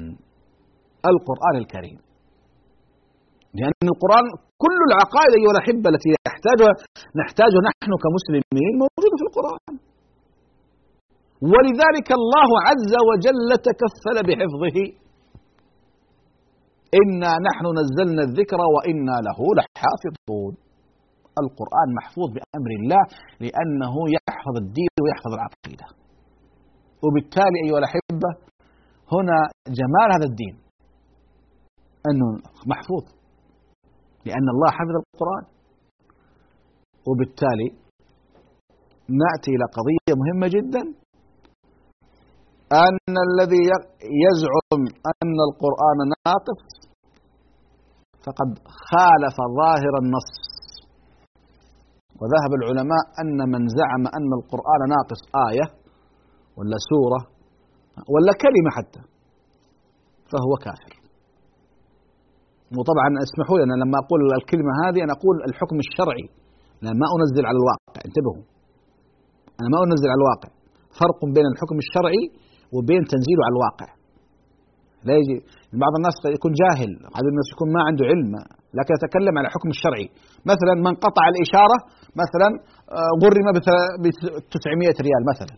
[1.12, 1.98] القرآن الكريم.
[3.58, 4.26] لأن القرآن
[4.64, 6.72] كل العقائد أيها الأحبة التي يحتاجها
[7.20, 9.74] نحتاجها نحن كمسلمين موجودة في القرآن.
[11.52, 14.78] ولذلك الله عز وجل تكفل بحفظه.
[17.00, 20.54] إنا نحن نزلنا الذكر وإنا له لحافظون.
[21.42, 23.02] القرآن محفوظ بأمر الله
[23.44, 26.01] لأنه يحفظ الدين ويحفظ العقيدة.
[27.04, 28.30] وبالتالي أيها الأحبة
[29.12, 29.38] هنا
[29.78, 30.54] جمال هذا الدين.
[32.08, 32.26] أنه
[32.66, 33.04] محفوظ.
[34.26, 35.44] لأن الله حفظ القرآن.
[37.08, 37.68] وبالتالي
[39.22, 40.82] نأتي إلى قضية مهمة جدا.
[42.86, 43.62] أن الذي
[44.24, 46.62] يزعم أن القرآن ناقص
[48.24, 48.50] فقد
[48.90, 50.30] خالف ظاهر النص.
[52.20, 55.81] وذهب العلماء أن من زعم أن القرآن ناقص آية
[56.58, 57.20] ولا سورة
[58.12, 59.02] ولا كلمة حتى
[60.30, 60.92] فهو كافر.
[62.78, 66.26] وطبعا اسمحوا لي أنا لما أقول الكلمة هذه أنا أقول الحكم الشرعي.
[66.82, 68.44] أنا ما أنزل على الواقع انتبهوا.
[69.60, 70.50] أنا ما أنزل على الواقع.
[71.00, 72.24] فرق بين الحكم الشرعي
[72.74, 73.88] وبين تنزيله على الواقع.
[75.06, 75.36] لا يجي
[75.84, 78.32] بعض الناس يكون جاهل بعض الناس يكون ما عنده علم
[78.78, 80.06] لكن يتكلم على الحكم الشرعي.
[80.52, 81.78] مثلا من قطع الإشارة
[82.22, 82.48] مثلا
[82.98, 83.46] آه، غرم
[84.02, 84.04] ب
[84.54, 85.54] 900 ريال مثلا.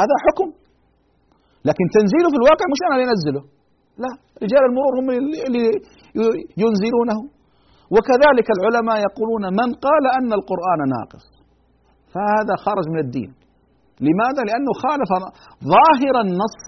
[0.00, 0.48] هذا حكم.
[1.68, 3.42] لكن تنزيله في الواقع مش أنا اللي أنزله
[4.02, 4.10] لا
[4.44, 5.08] رجال المرور هم
[5.46, 5.64] اللي
[6.62, 7.18] ينزلونه.
[7.94, 11.24] وكذلك العلماء يقولون من قال أن القرآن ناقص.
[12.12, 13.30] فهذا خرج من الدين.
[14.06, 15.10] لماذا؟ لأنه خالف
[15.74, 16.58] ظاهر النص.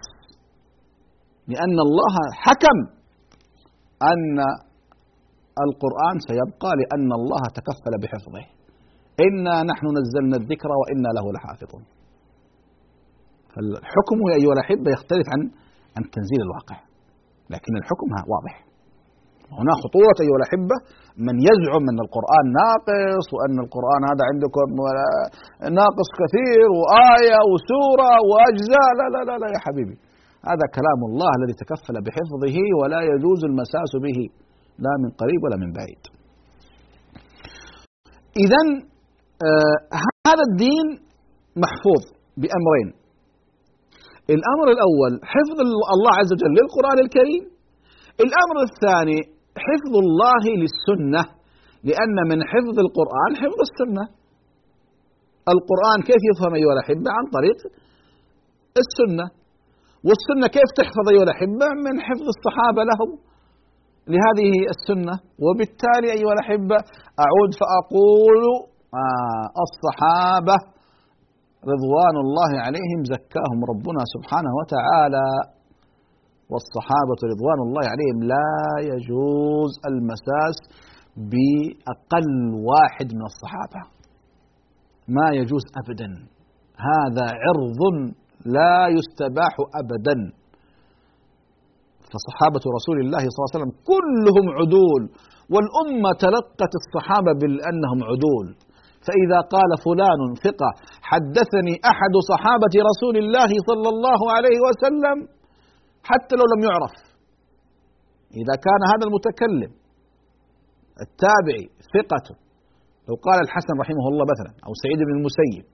[1.53, 2.79] لأن الله حكم
[4.13, 4.39] أن
[5.67, 8.45] القرآن سيبقى لأن الله تكفل بحفظه.
[9.27, 11.85] إنا نحن نزلنا الذكر وإنا له لحافظون.
[13.59, 15.41] فالحكم يا أيها الأحبة يختلف عن
[15.97, 16.79] عن تنزيل الواقع.
[17.55, 18.55] لكن الحكم واضح.
[19.61, 20.77] هنا خطورة أيها الأحبة
[21.27, 24.69] من يزعم أن القرآن ناقص وأن القرآن هذا عندكم
[25.81, 28.89] ناقص كثير وآية وسورة وأجزاء.
[28.99, 29.97] لا لا لا, لا يا حبيبي.
[30.51, 34.19] هذا كلام الله الذي تكفل بحفظه ولا يجوز المساس به
[34.85, 36.03] لا من قريب ولا من بعيد.
[38.45, 38.63] إذا
[39.49, 39.79] آه
[40.29, 40.87] هذا الدين
[41.63, 42.03] محفوظ
[42.41, 42.89] بأمرين.
[44.37, 45.59] الأمر الأول حفظ
[45.97, 47.45] الله عز وجل للقرآن الكريم.
[48.25, 49.19] الأمر الثاني
[49.67, 51.23] حفظ الله للسنة
[51.89, 54.05] لأن من حفظ القرآن حفظ السنة.
[55.55, 57.59] القرآن كيف يفهم أيها الأحبة؟ عن طريق
[58.83, 59.27] السنة.
[60.07, 63.11] والسنة كيف تحفظ أيها الأحبة؟ من حفظ الصحابة لهم.
[64.13, 65.15] لهذه السنة.
[65.45, 66.79] وبالتالي أيها الأحبة
[67.25, 68.43] أعود فأقول
[69.03, 70.57] آه الصحابة
[71.65, 75.29] رضوان الله عليهم زكاهم ربنا سبحانه وتعالى.
[76.53, 78.53] والصحابة رضوان الله عليهم لا
[78.93, 80.57] يجوز المساس
[81.17, 82.29] بأقل
[82.71, 83.81] واحد من الصحابة.
[85.09, 86.11] ما يجوز أبدا.
[86.91, 87.81] هذا عرض
[88.57, 90.17] لا يستباح أبدا.
[92.11, 95.03] فصحابة رسول الله صلى الله عليه وسلم كلهم عدول
[95.53, 98.47] والأمة تلقت الصحابة بأنهم عدول.
[99.09, 100.71] فإذا قال فلان ثقة
[101.11, 105.17] حدثني أحد صحابة رسول الله صلى الله عليه وسلم
[106.11, 106.95] حتى لو لم يعرف.
[108.43, 109.73] إذا كان هذا المتكلم
[111.05, 111.65] التابعي
[111.97, 112.27] ثقة
[113.09, 115.65] لو قال الحسن رحمه الله مثلا أو سعيد بن المسيب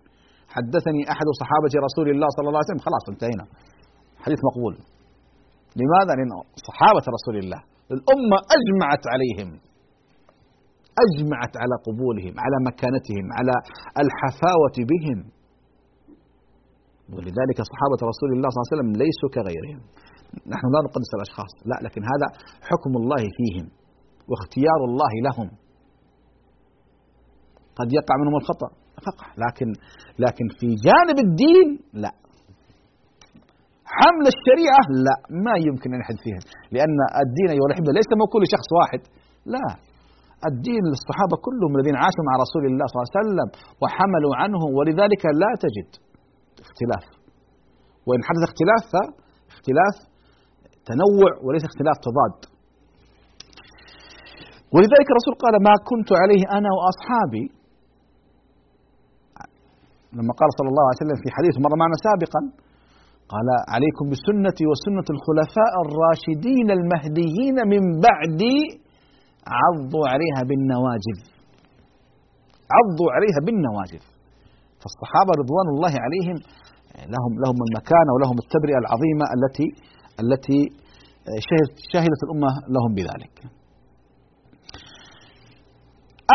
[0.56, 3.44] حدثني أحد صحابة رسول الله صلى الله عليه وسلم خلاص انتهينا.
[4.24, 4.74] حديث مقبول.
[5.80, 6.32] لماذا؟ لأن
[6.68, 7.60] صحابة رسول الله
[7.96, 9.50] الأمة أجمعت عليهم.
[11.04, 13.54] أجمعت على قبولهم على مكانتهم على
[14.02, 15.18] الحفاوة بهم.
[17.14, 19.80] ولذلك صحابة رسول الله صلى الله عليه وسلم ليسوا كغيرهم.
[20.52, 22.26] نحن لا نقدس الأشخاص لا لكن هذا
[22.70, 23.66] حكم الله فيهم
[24.30, 25.48] واختيار الله لهم.
[27.78, 28.70] قد يقع منهم الخطأ
[29.06, 29.68] فقع لكن
[30.24, 32.12] لكن في جانب الدين لا.
[33.98, 36.40] حمل الشريعة لا ما يمكن أن يحد فيها
[36.74, 39.00] لأن الدين أيها الأحبة ليس موكول لشخص واحد
[39.54, 39.66] لا.
[40.50, 43.48] الدين للصحابة كلهم الذين عاشوا مع رسول الله صلى الله عليه وسلم
[43.80, 45.90] وحملوا عنه ولذلك لا تجد
[46.66, 47.04] اختلاف.
[48.06, 49.94] وإن حدث اختلاف فاختلاف
[50.90, 52.38] تنوع وليس اختلاف تضاد.
[54.74, 57.46] ولذلك الرسول قال ما كنت عليه أنا وأصحابي.
[60.18, 62.40] لما قال صلى الله عليه وسلم في حديث مر معنا سابقا
[63.32, 68.58] قال عليكم بسنتي وسنة الخلفاء الراشدين المهديين من بعدي
[69.60, 71.18] عضوا عليها بالنواجذ.
[72.76, 74.02] عضوا عليها بالنواجذ.
[74.80, 76.38] فالصحابة رضوان الله عليهم
[77.14, 79.68] لهم لهم المكانة ولهم التبرئة العظيمة التي
[80.22, 80.60] التي
[81.48, 83.34] شهدت شهدت الأمة لهم بذلك.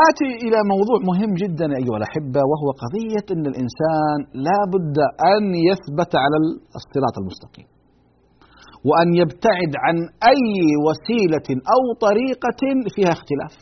[0.10, 4.18] آتي إلى موضوع مهم جدا أيها الأحبة وهو قضية أن الإنسان
[4.48, 4.98] لا بد
[5.34, 6.38] أن يثبت على
[6.80, 7.68] الصراط المستقيم.
[8.88, 9.96] وأن يبتعد عن
[10.32, 10.54] أي
[10.86, 12.62] وسيلة أو طريقة
[12.96, 13.54] فيها اختلاف.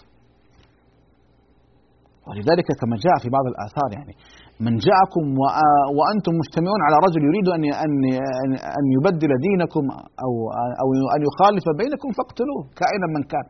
[2.27, 4.13] ولذلك كما جاء في بعض الآثار يعني
[4.65, 5.25] من جاءكم
[5.97, 7.93] وأنتم مجتمعون على رجل يريد أن أن
[8.79, 9.83] أن يبدل دينكم
[10.25, 10.31] أو
[10.81, 13.47] أو أن يخالف بينكم فاقتلوه كائنا من كان.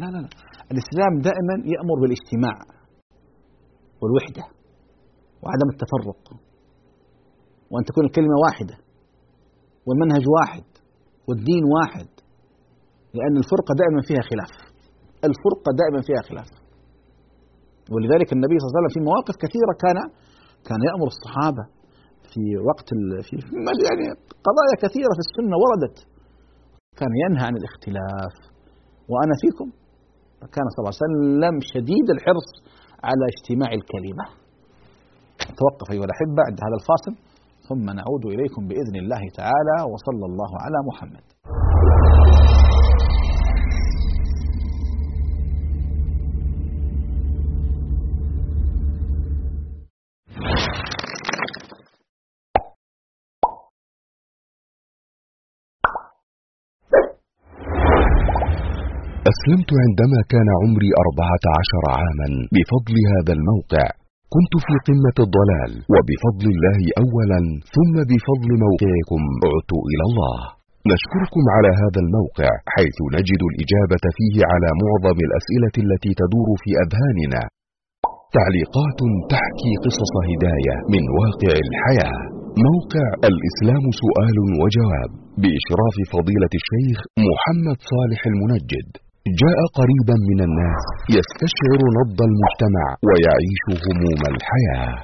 [0.00, 0.30] لا لا لا.
[0.72, 2.56] الإسلام دائما يأمر بالاجتماع
[4.00, 4.44] والوحدة
[5.42, 6.22] وعدم التفرق
[7.70, 8.76] وأن تكون الكلمة واحدة
[9.86, 10.69] والمنهج واحد.
[11.30, 12.08] والدين واحد
[13.16, 14.52] لأن الفرقة دائما فيها خلاف.
[15.28, 16.50] الفرقة دائما فيها خلاف.
[17.92, 19.98] ولذلك النبي صلى الله عليه وسلم في مواقف كثيرة كان
[20.68, 21.64] كان يأمر الصحابة
[22.30, 22.88] في وقت
[23.26, 23.34] في
[23.88, 24.06] يعني
[24.46, 25.98] قضايا كثيرة في السنة وردت.
[27.00, 28.34] كان ينهى عن الاختلاف.
[29.10, 29.68] وأنا فيكم.
[30.40, 32.48] فكان صلى الله عليه وسلم شديد الحرص
[33.08, 34.24] على اجتماع الكلمة.
[35.50, 37.12] نتوقف أيها الأحبة عند هذا الفاصل.
[37.70, 41.24] ثم نعود إليكم بإذن الله تعالى وصلى الله على محمد.
[59.32, 63.99] أسلمت عندما كان عمري أربعة عشر عاما بفضل هذا الموقع.
[64.34, 65.72] كنت في قمة الضلال.
[65.94, 67.40] وبفضل الله أولا
[67.74, 70.38] ثم بفضل موقعكم عدت إلى الله.
[70.92, 77.42] نشكركم على هذا الموقع حيث نجد الإجابة فيه على معظم الأسئلة التي تدور في أذهاننا.
[78.38, 79.00] تعليقات
[79.34, 82.20] تحكي قصص هداية من واقع الحياة.
[82.68, 85.10] موقع الإسلام سؤال وجواب
[85.42, 86.98] بإشراف فضيلة الشيخ
[87.30, 88.88] محمد صالح المنجد.
[89.28, 90.84] جاء قريبا من الناس
[91.16, 94.94] يستشعر نبض المجتمع ويعيش هموم الحياة.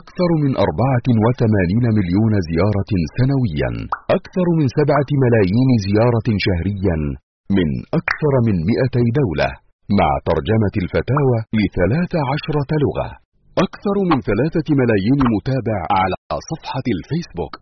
[0.00, 3.70] أكثر من أربعة وثمانين مليون زيارة سنويا.
[4.18, 6.96] أكثر من سبعة ملايين زيارة شهريا.
[7.56, 7.68] من
[8.00, 9.50] أكثر من مئتي دولة.
[10.00, 13.08] مع ترجمة الفتاوى لثلاث عشرة لغة.
[13.66, 16.16] أكثر من ثلاثة ملايين متابع على
[16.50, 17.54] صفحة الفيسبوك.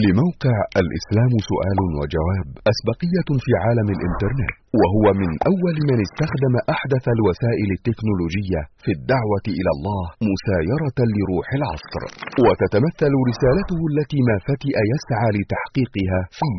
[0.00, 7.68] لموقع الإسلام سؤال وجواب أسبقية في عالم الإنترنت وهو من أول من استخدم أحدث الوسائل
[7.78, 12.02] التكنولوجية في الدعوة إلى الله مسايرة لروح العصر.
[12.44, 16.50] وتتمثل رسالته التي ما فتئ يسعى لتحقيقها في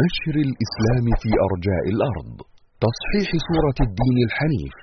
[0.00, 2.36] نشر الإسلام في أرجاء الأرض.
[2.86, 4.74] تصحيح صورة الدين الحنيف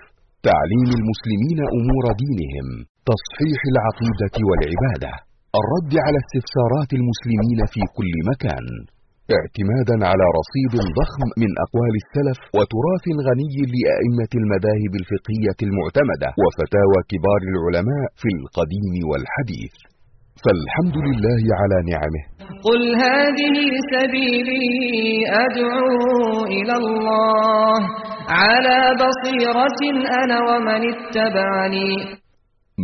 [0.49, 2.67] تعليم المسلمين أمور دينهم
[3.11, 5.13] تصحيح العقيدة والعبادة.
[5.59, 8.65] الرد على استفسارات المسلمين في كل مكان.
[9.37, 17.41] اعتمادا على رصيد ضخم من أقوال السلف وتراث غني لأئمة المذاهب الفقهية المعتمدة وفتاوى كبار
[17.51, 19.75] العلماء في القديم والحديث.
[20.43, 22.23] فالحمد لله على نعمه.
[22.67, 23.55] قل هذه
[23.93, 24.69] سبيلي
[25.45, 25.89] أدعو
[26.57, 27.79] إلى الله.
[28.41, 29.81] على بصيرة
[30.21, 31.91] أنا ومن اتبعني.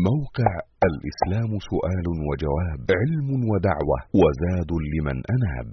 [0.05, 0.51] موقع
[0.89, 5.69] الإسلام سؤال وجواب علم ودعوة وزاد لمن أناب.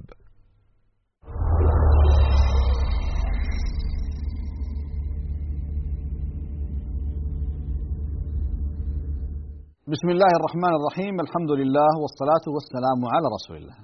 [9.95, 13.79] بسم الله الرحمن الرحيم الحمد لله والصلاة والسلام على رسول الله.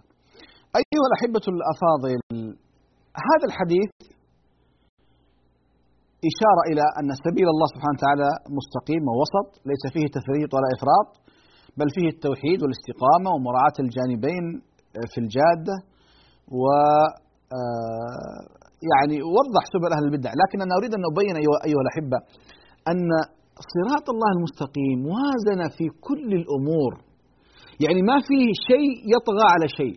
[0.81, 2.19] أيها الأحبة الأفاضل
[3.29, 3.91] هذا الحديث
[6.29, 11.09] إشارة إلى أن سبيل الله سبحانه وتعالى مستقيم ووسط ليس فيه تفريط ولا إفراط
[11.79, 14.45] بل فيه التوحيد والاستقامة ومراعاة الجانبين
[15.13, 15.77] في الجادة
[16.61, 16.65] و
[18.93, 20.31] يعني وضح سبل أهل البدع.
[20.43, 21.35] لكن أنا أريد أن أبين
[21.69, 22.19] أيها الأحبة
[22.93, 23.09] أن
[23.75, 26.93] صراط الله المستقيم وازن في كل الأمور.
[27.85, 29.97] يعني ما فيه شيء يطغى على شيء.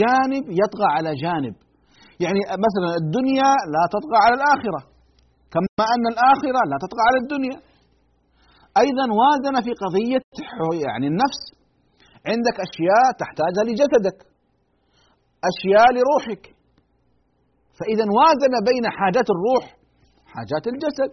[0.00, 1.54] جانب يطغى على جانب.
[2.24, 4.80] يعني مثلا الدنيا لا تطغى على الآخرة.
[5.52, 7.56] كما أن الآخرة لا تطغى على الدنيا.
[8.84, 10.22] أيضا وازن في قضية
[10.84, 11.42] يعني النفس.
[12.30, 14.18] عندك أشياء تحتاجها لجسدك.
[15.50, 16.44] أشياء لروحك.
[17.78, 19.64] فإذا وازن بين حاجات الروح
[20.34, 21.12] حاجات الجسد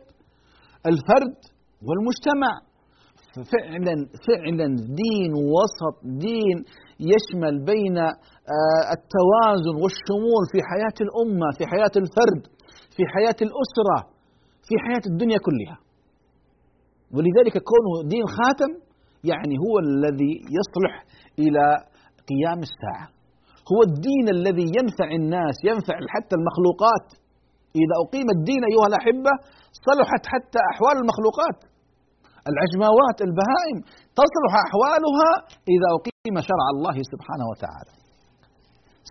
[0.91, 1.37] الفرد
[1.87, 2.53] والمجتمع.
[3.53, 3.95] فعلا
[4.27, 4.67] فعلا
[5.01, 6.57] دين وسط دين
[7.11, 12.43] يشمل بين آه، التوازن والشمول في حياة الأمة في حياة الفرد
[12.95, 14.16] في حياة الأسرة.
[14.67, 15.77] في حياة الدنيا كلها.
[17.15, 18.71] ولذلك كونه دين خاتم
[19.31, 20.93] يعني هو الذي يصلح
[21.43, 21.65] إلى
[22.29, 23.07] قيام الساعة.
[23.71, 27.07] هو الدين الذي ينفع الناس ينفع حتى المخلوقات.
[27.81, 29.33] إذا أقيم الدين أيها الأحبة
[29.87, 31.59] صلحت حتى أحوال المخلوقات.
[32.51, 33.77] العجماوات البهائم
[34.19, 35.31] تصلح أحوالها
[35.73, 37.93] إذا أقيم شرع الله سبحانه وتعالى.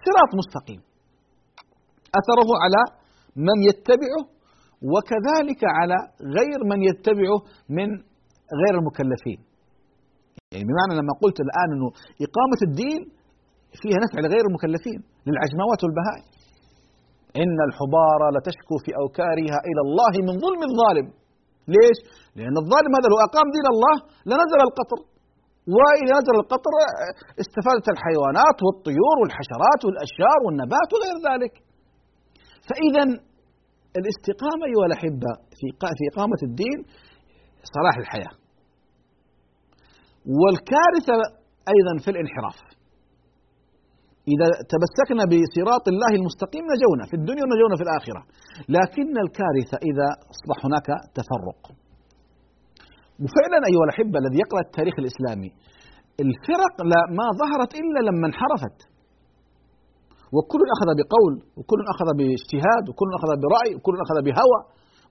[0.05, 0.81] صراط مستقيم.
[2.21, 2.83] أثره على
[3.47, 4.36] من يتبعه
[4.93, 5.97] وكذلك على
[6.39, 7.39] غير من يتبعه
[7.79, 7.89] من
[8.61, 9.39] غير المكلفين.
[10.53, 11.89] يعني بمعنى لما قلت الآن أنه
[12.27, 13.01] إقامة الدين
[13.81, 16.27] فيها نفع لغير المكلفين للعجماوات والبهائم.
[17.43, 21.07] إن الحبار لتشكو في أوكارها إلى الله من ظلم الظالم.
[21.75, 21.99] ليش؟
[22.39, 23.97] لأن الظالم هذا لو أقام دين الله
[24.31, 24.99] لنزل القطر.
[25.77, 26.73] وإذا نزل القطر
[27.43, 31.55] استفادت الحيوانات والطيور والحشرات والأشجار والنبات وغير ذلك.
[32.69, 33.05] فإذا
[34.01, 35.67] الاستقامة أيها الأحبة في
[35.99, 36.79] في إقامة الدين
[37.75, 38.35] صلاح الحياة.
[40.41, 41.19] والكارثة
[41.75, 42.59] أيضا في الانحراف.
[44.33, 48.23] إذا تمسكنا بصراط الله المستقيم نجونا في الدنيا ونجونا في الآخرة.
[48.77, 50.89] لكن الكارثة إذا أصبح هناك
[51.19, 51.61] تفرق.
[53.23, 55.51] وفعلا أيها الأحبة الذي يقرأ التاريخ الإسلامي
[56.25, 58.79] الفرق لا ما ظهرت إلا لما انحرفت.
[60.37, 64.61] وكل أخذ بقول وكل أخذ باجتهاد وكل أخذ برأي وكل أخذ بهوى.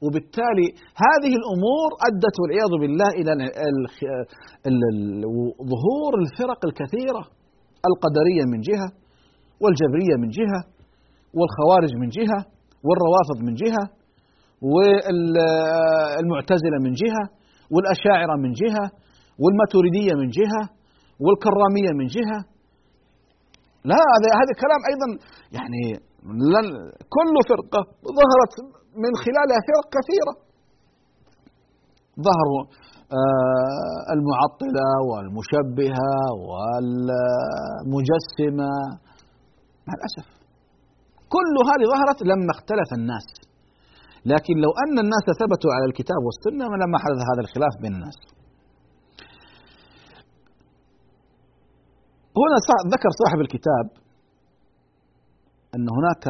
[0.03, 0.67] وبالتالي
[1.05, 3.31] هذه الأمور أدت والعياذ بالله إلى
[5.71, 7.23] ظهور الفرق الكثيرة
[7.89, 8.89] القدرية من جهة
[9.61, 10.61] والجبرية من جهة
[11.37, 12.41] والخوارج من جهة
[12.87, 13.85] والروافض من جهة
[16.21, 17.25] والمعتزلة من جهة
[17.73, 18.85] والأشاعرة من جهة
[19.41, 20.63] والماتوريدية من جهة
[21.23, 22.39] والكرامية من جهة.
[23.91, 25.07] لا هذا هذا كلام أيضا
[25.57, 25.83] يعني
[27.15, 27.81] كل فرقة
[28.19, 28.53] ظهرت
[29.03, 30.33] من خلالها فرق كثيرة.
[32.27, 32.63] ظهروا
[33.19, 36.13] آه، المعطلة والمشبهة
[36.47, 38.11] والمجسمة.
[39.87, 40.27] مع الأسف
[41.35, 43.27] كل هذه ظهرت لما اختلف الناس.
[44.31, 48.17] لكن لو أن الناس ثبتوا على الكتاب والسنة لما حدث هذا الخلاف بين الناس.
[52.39, 52.57] هنا
[52.93, 53.85] ذكر صاحب الكتاب
[55.75, 56.25] أن هناك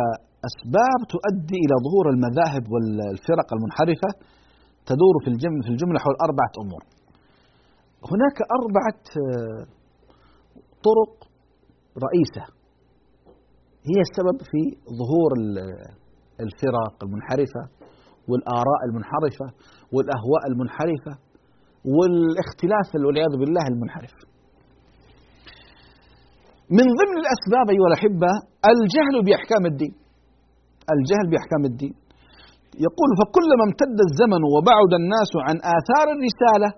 [0.49, 4.09] أسباب تؤدي إلى ظهور المذاهب والفرق المنحرفة
[4.89, 6.83] تدور في الجملة, في الجملة حول أربعة أمور.
[8.11, 9.01] هناك أربعة
[10.87, 11.13] طرق
[12.05, 12.43] رئيسة
[13.89, 14.61] هي السبب في
[14.99, 15.31] ظهور
[16.45, 17.63] الفرق المنحرفة
[18.29, 19.47] والآراء المنحرفة
[19.93, 21.13] والأهواء المنحرفة
[21.95, 24.34] والاختلاف والعياذ بالله المنحرف.
[26.69, 28.31] من ضمن الأسباب أيها الأحبة
[28.73, 29.93] الجهل بأحكام الدين.
[30.95, 31.93] الجهل بأحكام الدين.
[32.85, 36.69] يقول فكلما امتد الزمن وبعد الناس عن آثار الرسالة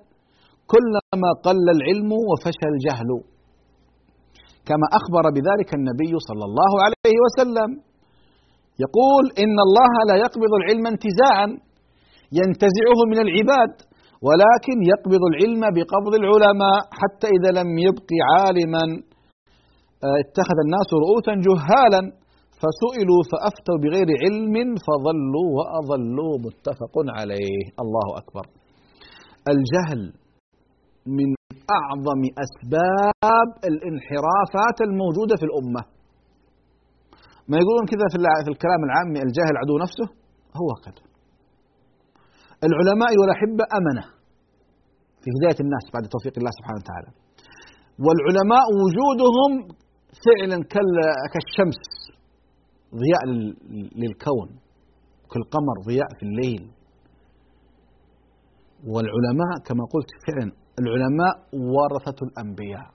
[0.74, 3.10] كلما قل العلم وفشى الجهل.
[4.68, 7.70] كما أخبر بذلك النبي صلى الله عليه وسلم.
[8.86, 11.48] يقول إن الله لا يقبض العلم انتزاعا
[12.40, 13.74] ينتزعه من العباد
[14.28, 18.84] ولكن يقبض العلم بقبض العلماء حتى إذا لم يبق عالما
[20.04, 22.02] اتخذ الناس رؤوسا جهالا
[22.62, 24.56] فسئلوا فأفتوا بغير علم
[24.88, 27.60] فضلوا وأضلوا متفق عليه.
[27.84, 28.46] الله أكبر.
[29.54, 30.02] الجهل
[31.18, 31.30] من
[31.80, 35.82] أعظم أسباب الانحرافات الموجودة في الأمة.
[37.50, 38.06] ما يقولون كذا
[38.46, 40.08] في الكلام العامي الجاهل عدو نفسه؟
[40.60, 41.04] هو كذا.
[42.68, 44.04] العلماء والأحبة أمنة.
[45.22, 47.10] في هداية الناس بعد توفيق الله سبحانه وتعالى.
[48.06, 49.52] والعلماء وجودهم
[50.26, 50.58] فعلا
[51.34, 51.82] كالشمس
[53.02, 53.24] ضياء
[54.02, 54.50] للكون
[55.32, 56.64] كالقمر ضياء في الليل.
[58.92, 60.52] والعلماء كما قلت فعلا
[60.82, 61.36] العلماء
[61.76, 62.88] ورثة الأنبياء.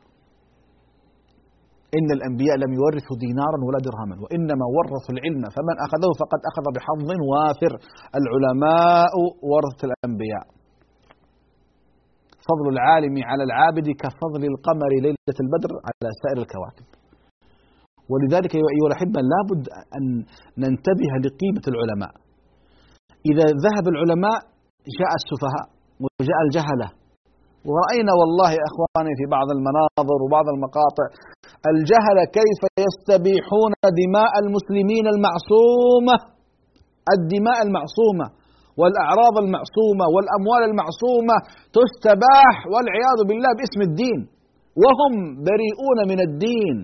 [1.99, 7.09] إن الأنبياء لم يورثوا دينارا ولا درهما وإنما ورثوا العلم فمن أخذه فقد أخذ بحظ
[7.33, 7.73] وافر.
[8.21, 9.13] العلماء
[9.51, 10.47] ورثة الأنبياء.
[12.49, 16.87] فضل العالم على العابد كفضل القمر ليلة البدر على سائر الكواكب.
[18.13, 19.63] ولذلك أيها الأحبة لابد
[19.97, 20.05] أن
[20.63, 22.13] ننتبه لقيمة العلماء.
[23.31, 24.39] إذا ذهب العلماء
[24.99, 25.67] جاء السفهاء
[26.03, 26.89] وجاء الجهلة.
[27.69, 31.07] ورأينا والله أخواني في بعض المناظر وبعض المقاطع
[31.73, 36.17] الجهل كيف يستبيحون دماء المسلمين المعصومة؟
[37.17, 38.27] الدماء المعصومة
[38.81, 41.37] والأعراض المعصومة والأموال المعصومة
[41.79, 44.21] تستباح والعياذ بالله باسم الدين.
[44.83, 45.13] وهم
[45.49, 46.77] بريئون من الدين.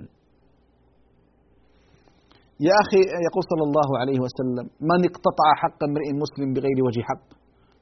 [2.67, 7.29] يا أخي يقول صلى الله عليه وسلم من اقتطع حق امرئ مسلم بغير وجه حق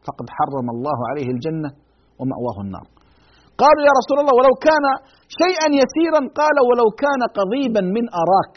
[0.06, 1.70] فقد حرم الله عليه الجنة
[2.18, 2.86] ومأواه النار.
[3.62, 4.86] قالوا يا رسول الله ولو كان
[5.42, 8.56] شيئا يسيرا قال ولو كان قضيبا من أراك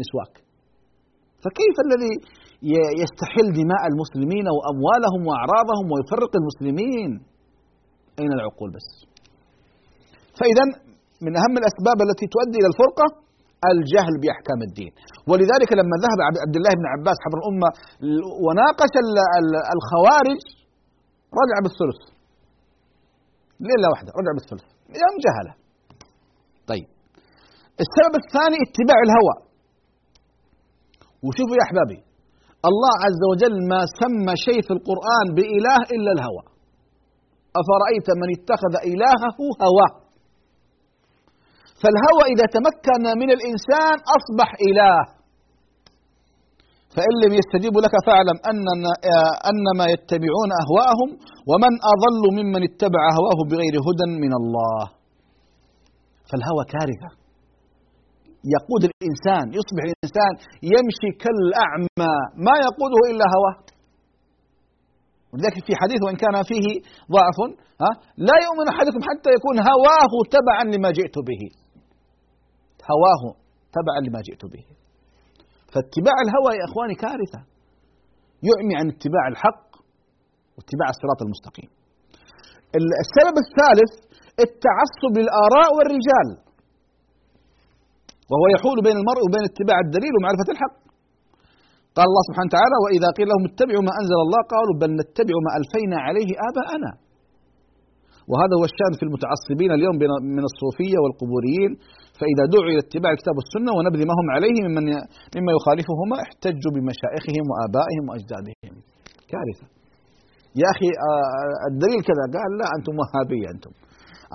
[0.00, 0.34] مسواك.
[1.42, 2.12] فكيف الذي
[3.02, 7.10] يستحل دماء المسلمين وأموالهم وأعراضهم ويفرق المسلمين؟
[8.20, 8.88] أين العقول بس؟
[10.38, 10.64] فإذا
[11.26, 13.06] من أهم الأسباب التي تؤدي إلى الفرقة
[13.72, 14.92] الجهل بأحكام الدين.
[15.30, 17.70] ولذلك لما ذهب عبد الله بن عباس حبر الأمة
[18.44, 18.94] وناقش
[19.76, 20.42] الخوارج
[21.40, 22.00] رجع بالثلث.
[23.68, 24.66] ليلة واحدة رجع بالثلث.
[25.02, 25.54] يوم جهله.
[26.70, 26.86] طيب.
[27.84, 29.36] السبب الثاني اتباع الهوى.
[31.24, 31.98] وشوفوا يا أحبابي
[32.70, 36.44] الله عز وجل ما سمى شيء في القرآن بإله إلا الهوى.
[37.60, 40.05] أفرأيت من اتخذ إلهه هواه؟
[41.82, 44.98] فالهوى إذا تمكن من الإنسان أصبح إله.
[46.94, 48.92] فإن لم يستجيبوا لك فاعلم أننا
[49.50, 51.08] أنما يتبعون أهواءهم
[51.50, 54.82] ومن أضل ممن اتبع هواه بغير هدى من الله.
[56.28, 57.10] فالهوى كارثة.
[58.54, 60.32] يقود الإنسان يصبح الإنسان
[60.74, 62.14] يمشي كالأعمى.
[62.46, 63.56] ما يقوده إلا هواه.
[65.30, 66.66] ولذلك في حديث وإن كان فيه
[67.16, 67.38] ضعف
[67.82, 67.90] ها
[68.28, 71.42] لا يؤمن أحدكم حتى يكون هواه تبعا لما جئت به.
[72.90, 73.22] هواه
[73.76, 74.64] تبعا لما جئت به
[75.72, 77.40] فاتباع الهوى يا إخواني كارثة
[78.48, 79.66] يعمي عن اتباع الحق
[80.56, 81.70] واتباع الصراط المستقيم.
[83.04, 83.92] السبب الثالث
[84.46, 86.28] التعصب للآراء والرجال
[88.30, 90.76] وهو يحول بين المرء وبين اتباع الدليل ومعرفة الحق.
[91.96, 95.50] قال الله سبحانه وتعالى: وإذا قيل لهم اتبعوا ما أنزل الله قالوا بل نتبع ما
[95.58, 96.90] ألفينا عليه آباءنا.
[98.30, 99.94] وهذا هو الشأن في المتعصبين اليوم
[100.36, 101.72] من الصوفية والقبوريين.
[102.18, 104.86] فإذا دعوا إلى اتباع الكتاب والسنة ونبذ ما هم عليه ممن
[105.36, 108.74] مما يخالفهما احتجوا بمشائخهم وآبائهم وأجدادهم.
[109.32, 109.66] كارثة
[110.60, 110.88] يا أخي
[111.70, 112.24] الدليل كذا.
[112.36, 113.72] قال لا أنتم وهابية أنتم.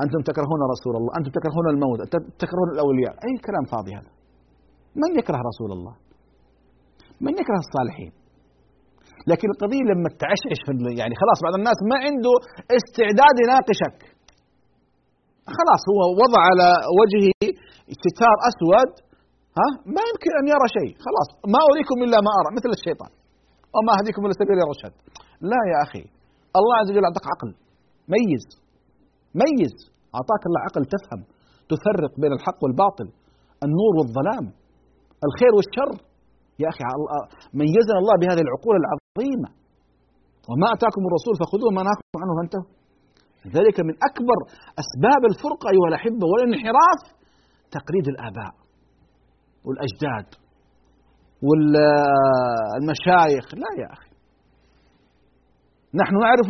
[0.04, 2.00] أنتم تكرهون رسول الله أنتم تكرهون الموت
[2.44, 3.14] تكرهون الأولياء.
[3.26, 4.12] أي كلام فاضي هذا؟
[5.02, 5.94] من يكره رسول الله؟
[7.26, 8.12] من يكره الصالحين؟
[9.32, 12.34] لكن القضية لما تعشعش في يعني خلاص بعض الناس ما عنده
[12.80, 13.98] استعداد يناقشك.
[15.58, 16.68] خلاص هو وضع على
[17.00, 17.32] وجهه
[18.04, 18.92] ستار أسود
[19.60, 20.92] ها؟ ما يمكن أن يرى شيء.
[21.06, 23.12] خلاص ما أريكم إلا ما أرى مثل الشيطان.
[23.76, 24.94] وما أهديكم الا سبيل الرشاد
[25.52, 26.04] لا يا أخي
[26.58, 27.50] الله عز وجل أعطاك عقل.
[28.14, 28.46] ميز.
[29.42, 29.76] ميز.
[30.18, 31.22] أعطاك الله عقل تفهم
[31.72, 33.08] تفرق بين الحق والباطل
[33.66, 34.46] النور والظلام
[35.28, 35.92] الخير والشر.
[36.64, 36.84] يا أخي
[37.60, 39.50] ميزنا الله بهذه العقول العظيمة.
[40.50, 42.70] وما أتاكم الرسول فخذوه ما نهاكم عنه فانتهوا.
[43.46, 44.40] لذلك من أكبر
[44.84, 47.02] أسباب الفرقة أيها الأحبة والانحراف
[47.78, 48.54] تقليد الآباء
[49.66, 50.30] والأجداد
[51.48, 54.12] والمشايخ لا يا أخي.
[56.02, 56.50] نحن نعرف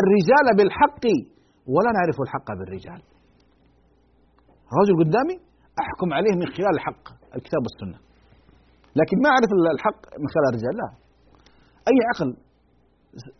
[0.00, 1.04] الرجال بالحق
[1.74, 3.02] ولا نعرف الحق بالرجال.
[4.80, 5.36] رجل قدامي
[5.82, 7.04] أحكم عليه من خلال الحق
[7.36, 7.98] الكتاب والسنة.
[8.98, 10.88] لكن ما أعرف الحق من خلال الرجال لا.
[11.90, 12.28] أي عقل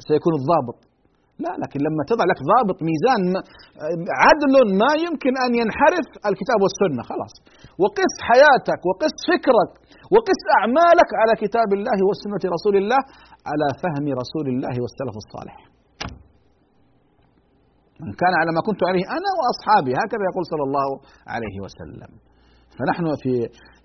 [0.09, 0.79] سيكون الضابط؟
[1.45, 3.23] لا لكن لما تضع لك ضابط ميزان
[4.25, 7.35] عدل ما يمكن أن ينحرف الكتاب والسنة خلاص.
[7.83, 9.71] وقس حياتك وقس فكرك
[10.15, 13.01] وقس أعمالك على كتاب الله وسنة رسول الله
[13.51, 15.57] على فهم رسول الله والسلف الصالح.
[18.05, 20.89] من كان على ما كنت عليه أنا وأصحابي هكذا يقول صلى الله
[21.35, 22.11] عليه وسلم.
[22.77, 23.33] فنحن في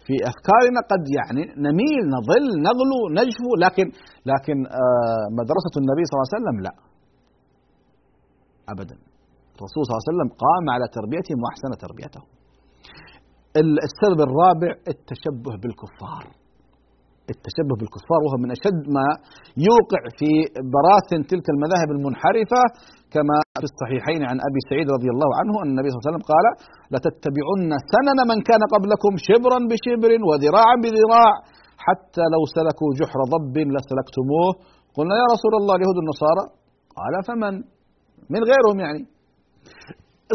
[0.06, 3.86] في أفكارنا قد يعني نميل نضل نغلو نجفو لكن
[4.32, 6.74] لكن آه، مدرسة النبي صلى الله عليه وسلم لا.
[8.74, 8.96] أبدا.
[9.56, 12.28] الرسول صلى الله عليه وسلم قام على تربيتهم وأحسن تربيتهم.
[13.88, 16.24] السبب الرابع التشبه بالكفار.
[17.34, 19.08] التشبه بالكفار وهو من أشد ما
[19.70, 20.30] يوقع في
[20.74, 22.62] براثن تلك المذاهب المنحرفة
[23.14, 26.26] كما في الصحيحين عن أبي سعيد رضي الله عنه أن النبي صلى الله عليه وسلم
[26.34, 26.46] قال
[26.94, 31.32] لتتبعن سنن من كان قبلكم شبرا بشبر وذراعا بذراع
[31.86, 34.50] حتى لو سلكوا جحر ضب لسلكتموه.
[34.96, 36.44] قلنا يا رسول الله اليهود النصارى
[36.98, 37.56] قال فمن؟
[38.34, 39.02] من غيرهم يعني.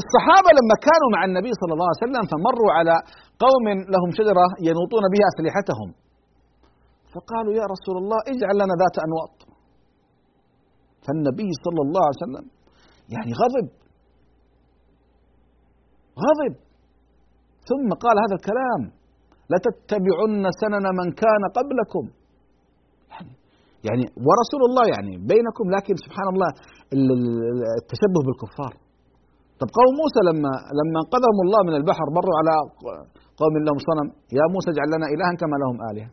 [0.02, 2.94] الصحابة لما كانوا مع النبي صلى الله عليه وسلم فمروا على
[3.44, 3.64] قوم
[3.94, 5.88] لهم شجرة ينوطون بها أسلحتهم.
[7.14, 9.36] فقالوا يا رسول الله اجعل لنا ذات أنواط.
[11.04, 12.46] فالنبي صلى الله عليه وسلم
[13.14, 13.68] يعني غضب.
[16.24, 16.54] غضب.
[17.68, 18.82] ثم قال هذا الكلام
[19.52, 22.04] لتتبعن سنن من كان قبلكم.
[23.12, 23.32] يعني
[23.88, 26.50] يعني ورسول الله يعني بينكم لكن سبحان الله
[27.80, 28.72] التشبه بالكفار.
[29.60, 32.54] طب قوم موسى لما لما انقذهم الله من البحر مروا على
[33.40, 34.08] قوم لهم صنم
[34.38, 36.10] يا موسى اجعل لنا الها كما لهم آلهة.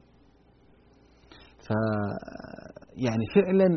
[1.68, 1.70] ف
[3.06, 3.68] يعني فعلا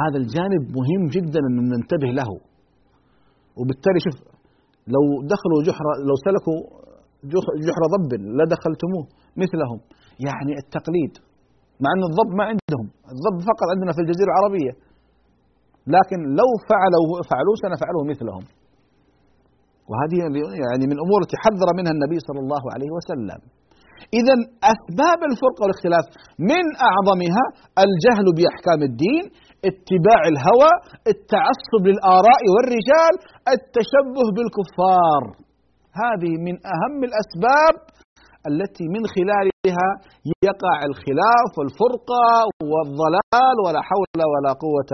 [0.00, 2.30] هذا الجانب مهم جدا أن ننتبه له.
[3.58, 4.16] وبالتالي شوف
[4.94, 6.58] لو دخلوا جحر لو سلكوا
[7.66, 9.04] جحر ضب لدخلتموه
[9.42, 9.80] مثلهم.
[10.26, 11.12] يعني التقليد
[11.82, 14.72] مع أن الضب ما عندهم الضب فقط عندنا في الجزيرة العربية.
[15.96, 18.44] لكن لو فعلوا فعلوا سنفعله مثلهم.
[19.90, 20.16] وهذه
[20.62, 23.40] يعني من الأمور التي حذر منها النبي صلى الله عليه وسلم.
[24.18, 24.34] إذا
[24.74, 26.04] أسباب الفرقة والاختلاف
[26.50, 27.44] من أعظمها
[27.84, 29.24] الجهل بأحكام الدين
[29.70, 30.72] اتباع الهوى
[31.12, 33.14] التعصب للآراء والرجال
[33.54, 35.22] التشبه بالكفار
[36.02, 37.74] هذه من أهم الأسباب
[38.50, 39.88] التي من خلالها
[40.48, 42.24] يقع الخلاف والفرقة
[42.72, 44.92] والضلال ولا حول ولا قوة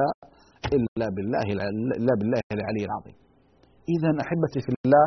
[0.77, 1.43] إلا بالله
[1.99, 3.17] إلا بالله العلي العظيم.
[3.95, 5.07] إذا أحبتي في الله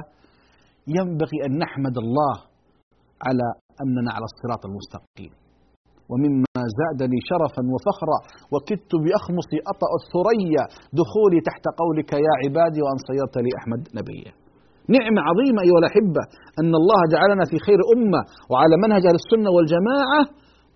[0.98, 2.36] ينبغي أن نحمد الله
[3.28, 3.48] على
[3.84, 5.34] أننا على الصراط المستقيم.
[6.12, 8.20] ومما زادني شرفا وفخرا
[8.54, 10.64] وكدت بأخمصي أطأ الثريا
[11.00, 14.34] دخولي تحت قولك يا عبادي وأن صيرت لي أحمد نبيا.
[14.96, 16.24] نعمة عظيمة أيها الأحبة
[16.62, 18.22] أن الله جعلنا في خير أمة
[18.52, 20.22] وعلى منهج أهل السنة والجماعة.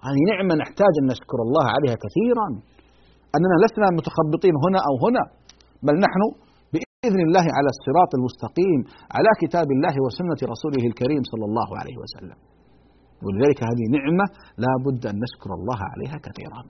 [0.07, 2.47] هذه نعمة نحتاج أن نشكر الله عليها كثيرا.
[3.35, 5.23] أننا لسنا متخبطين هنا أو هنا
[5.85, 6.21] بل نحن
[6.73, 8.79] بإذن الله على الصراط المستقيم
[9.17, 12.37] على كتاب الله وسنة رسوله الكريم صلى الله عليه وسلم.
[13.25, 14.25] ولذلك هذه نعمة
[14.63, 16.61] لا بد أن نشكر الله عليها كثيرا.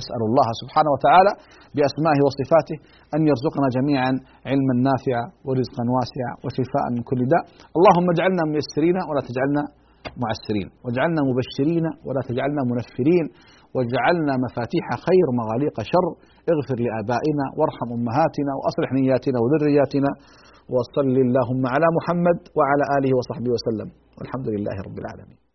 [0.00, 1.32] أسأل الله سبحانه وتعالى
[1.76, 2.76] بأسمائه وصفاته
[3.14, 4.12] أن يرزقنا جميعا
[4.50, 7.42] علما نافعا ورزقا واسعا وشفاء من كل داء.
[7.78, 9.62] اللهم اجعلنا ميسرين ولا تجعلنا
[10.22, 10.68] معسرين.
[10.84, 13.26] واجعلنا مبشرين ولا تجعلنا منفرين.
[13.74, 16.06] واجعلنا مفاتيح خير مغاليق شر.
[16.52, 20.10] اغفر لآبائنا وارحم أمهاتنا وأصلح نياتنا وذرياتنا.
[20.74, 23.88] وصل اللهم على محمد وعلى آله وصحبه وسلم.
[24.16, 25.43] والحمد لله رب العالمين.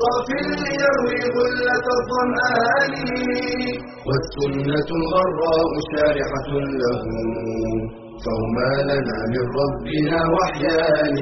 [0.00, 0.28] صاف
[0.62, 2.94] ليروي غلة الظمآن.
[4.08, 6.50] والسنة الغراء شارحة
[6.82, 7.02] له
[8.24, 11.16] فهما لنا من ربنا وحيان.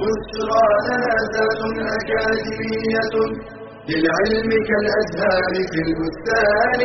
[0.00, 1.60] بشرى لنا ذات
[1.96, 3.14] أكاديمية
[3.88, 6.80] للعلم كالأزهار في البستان.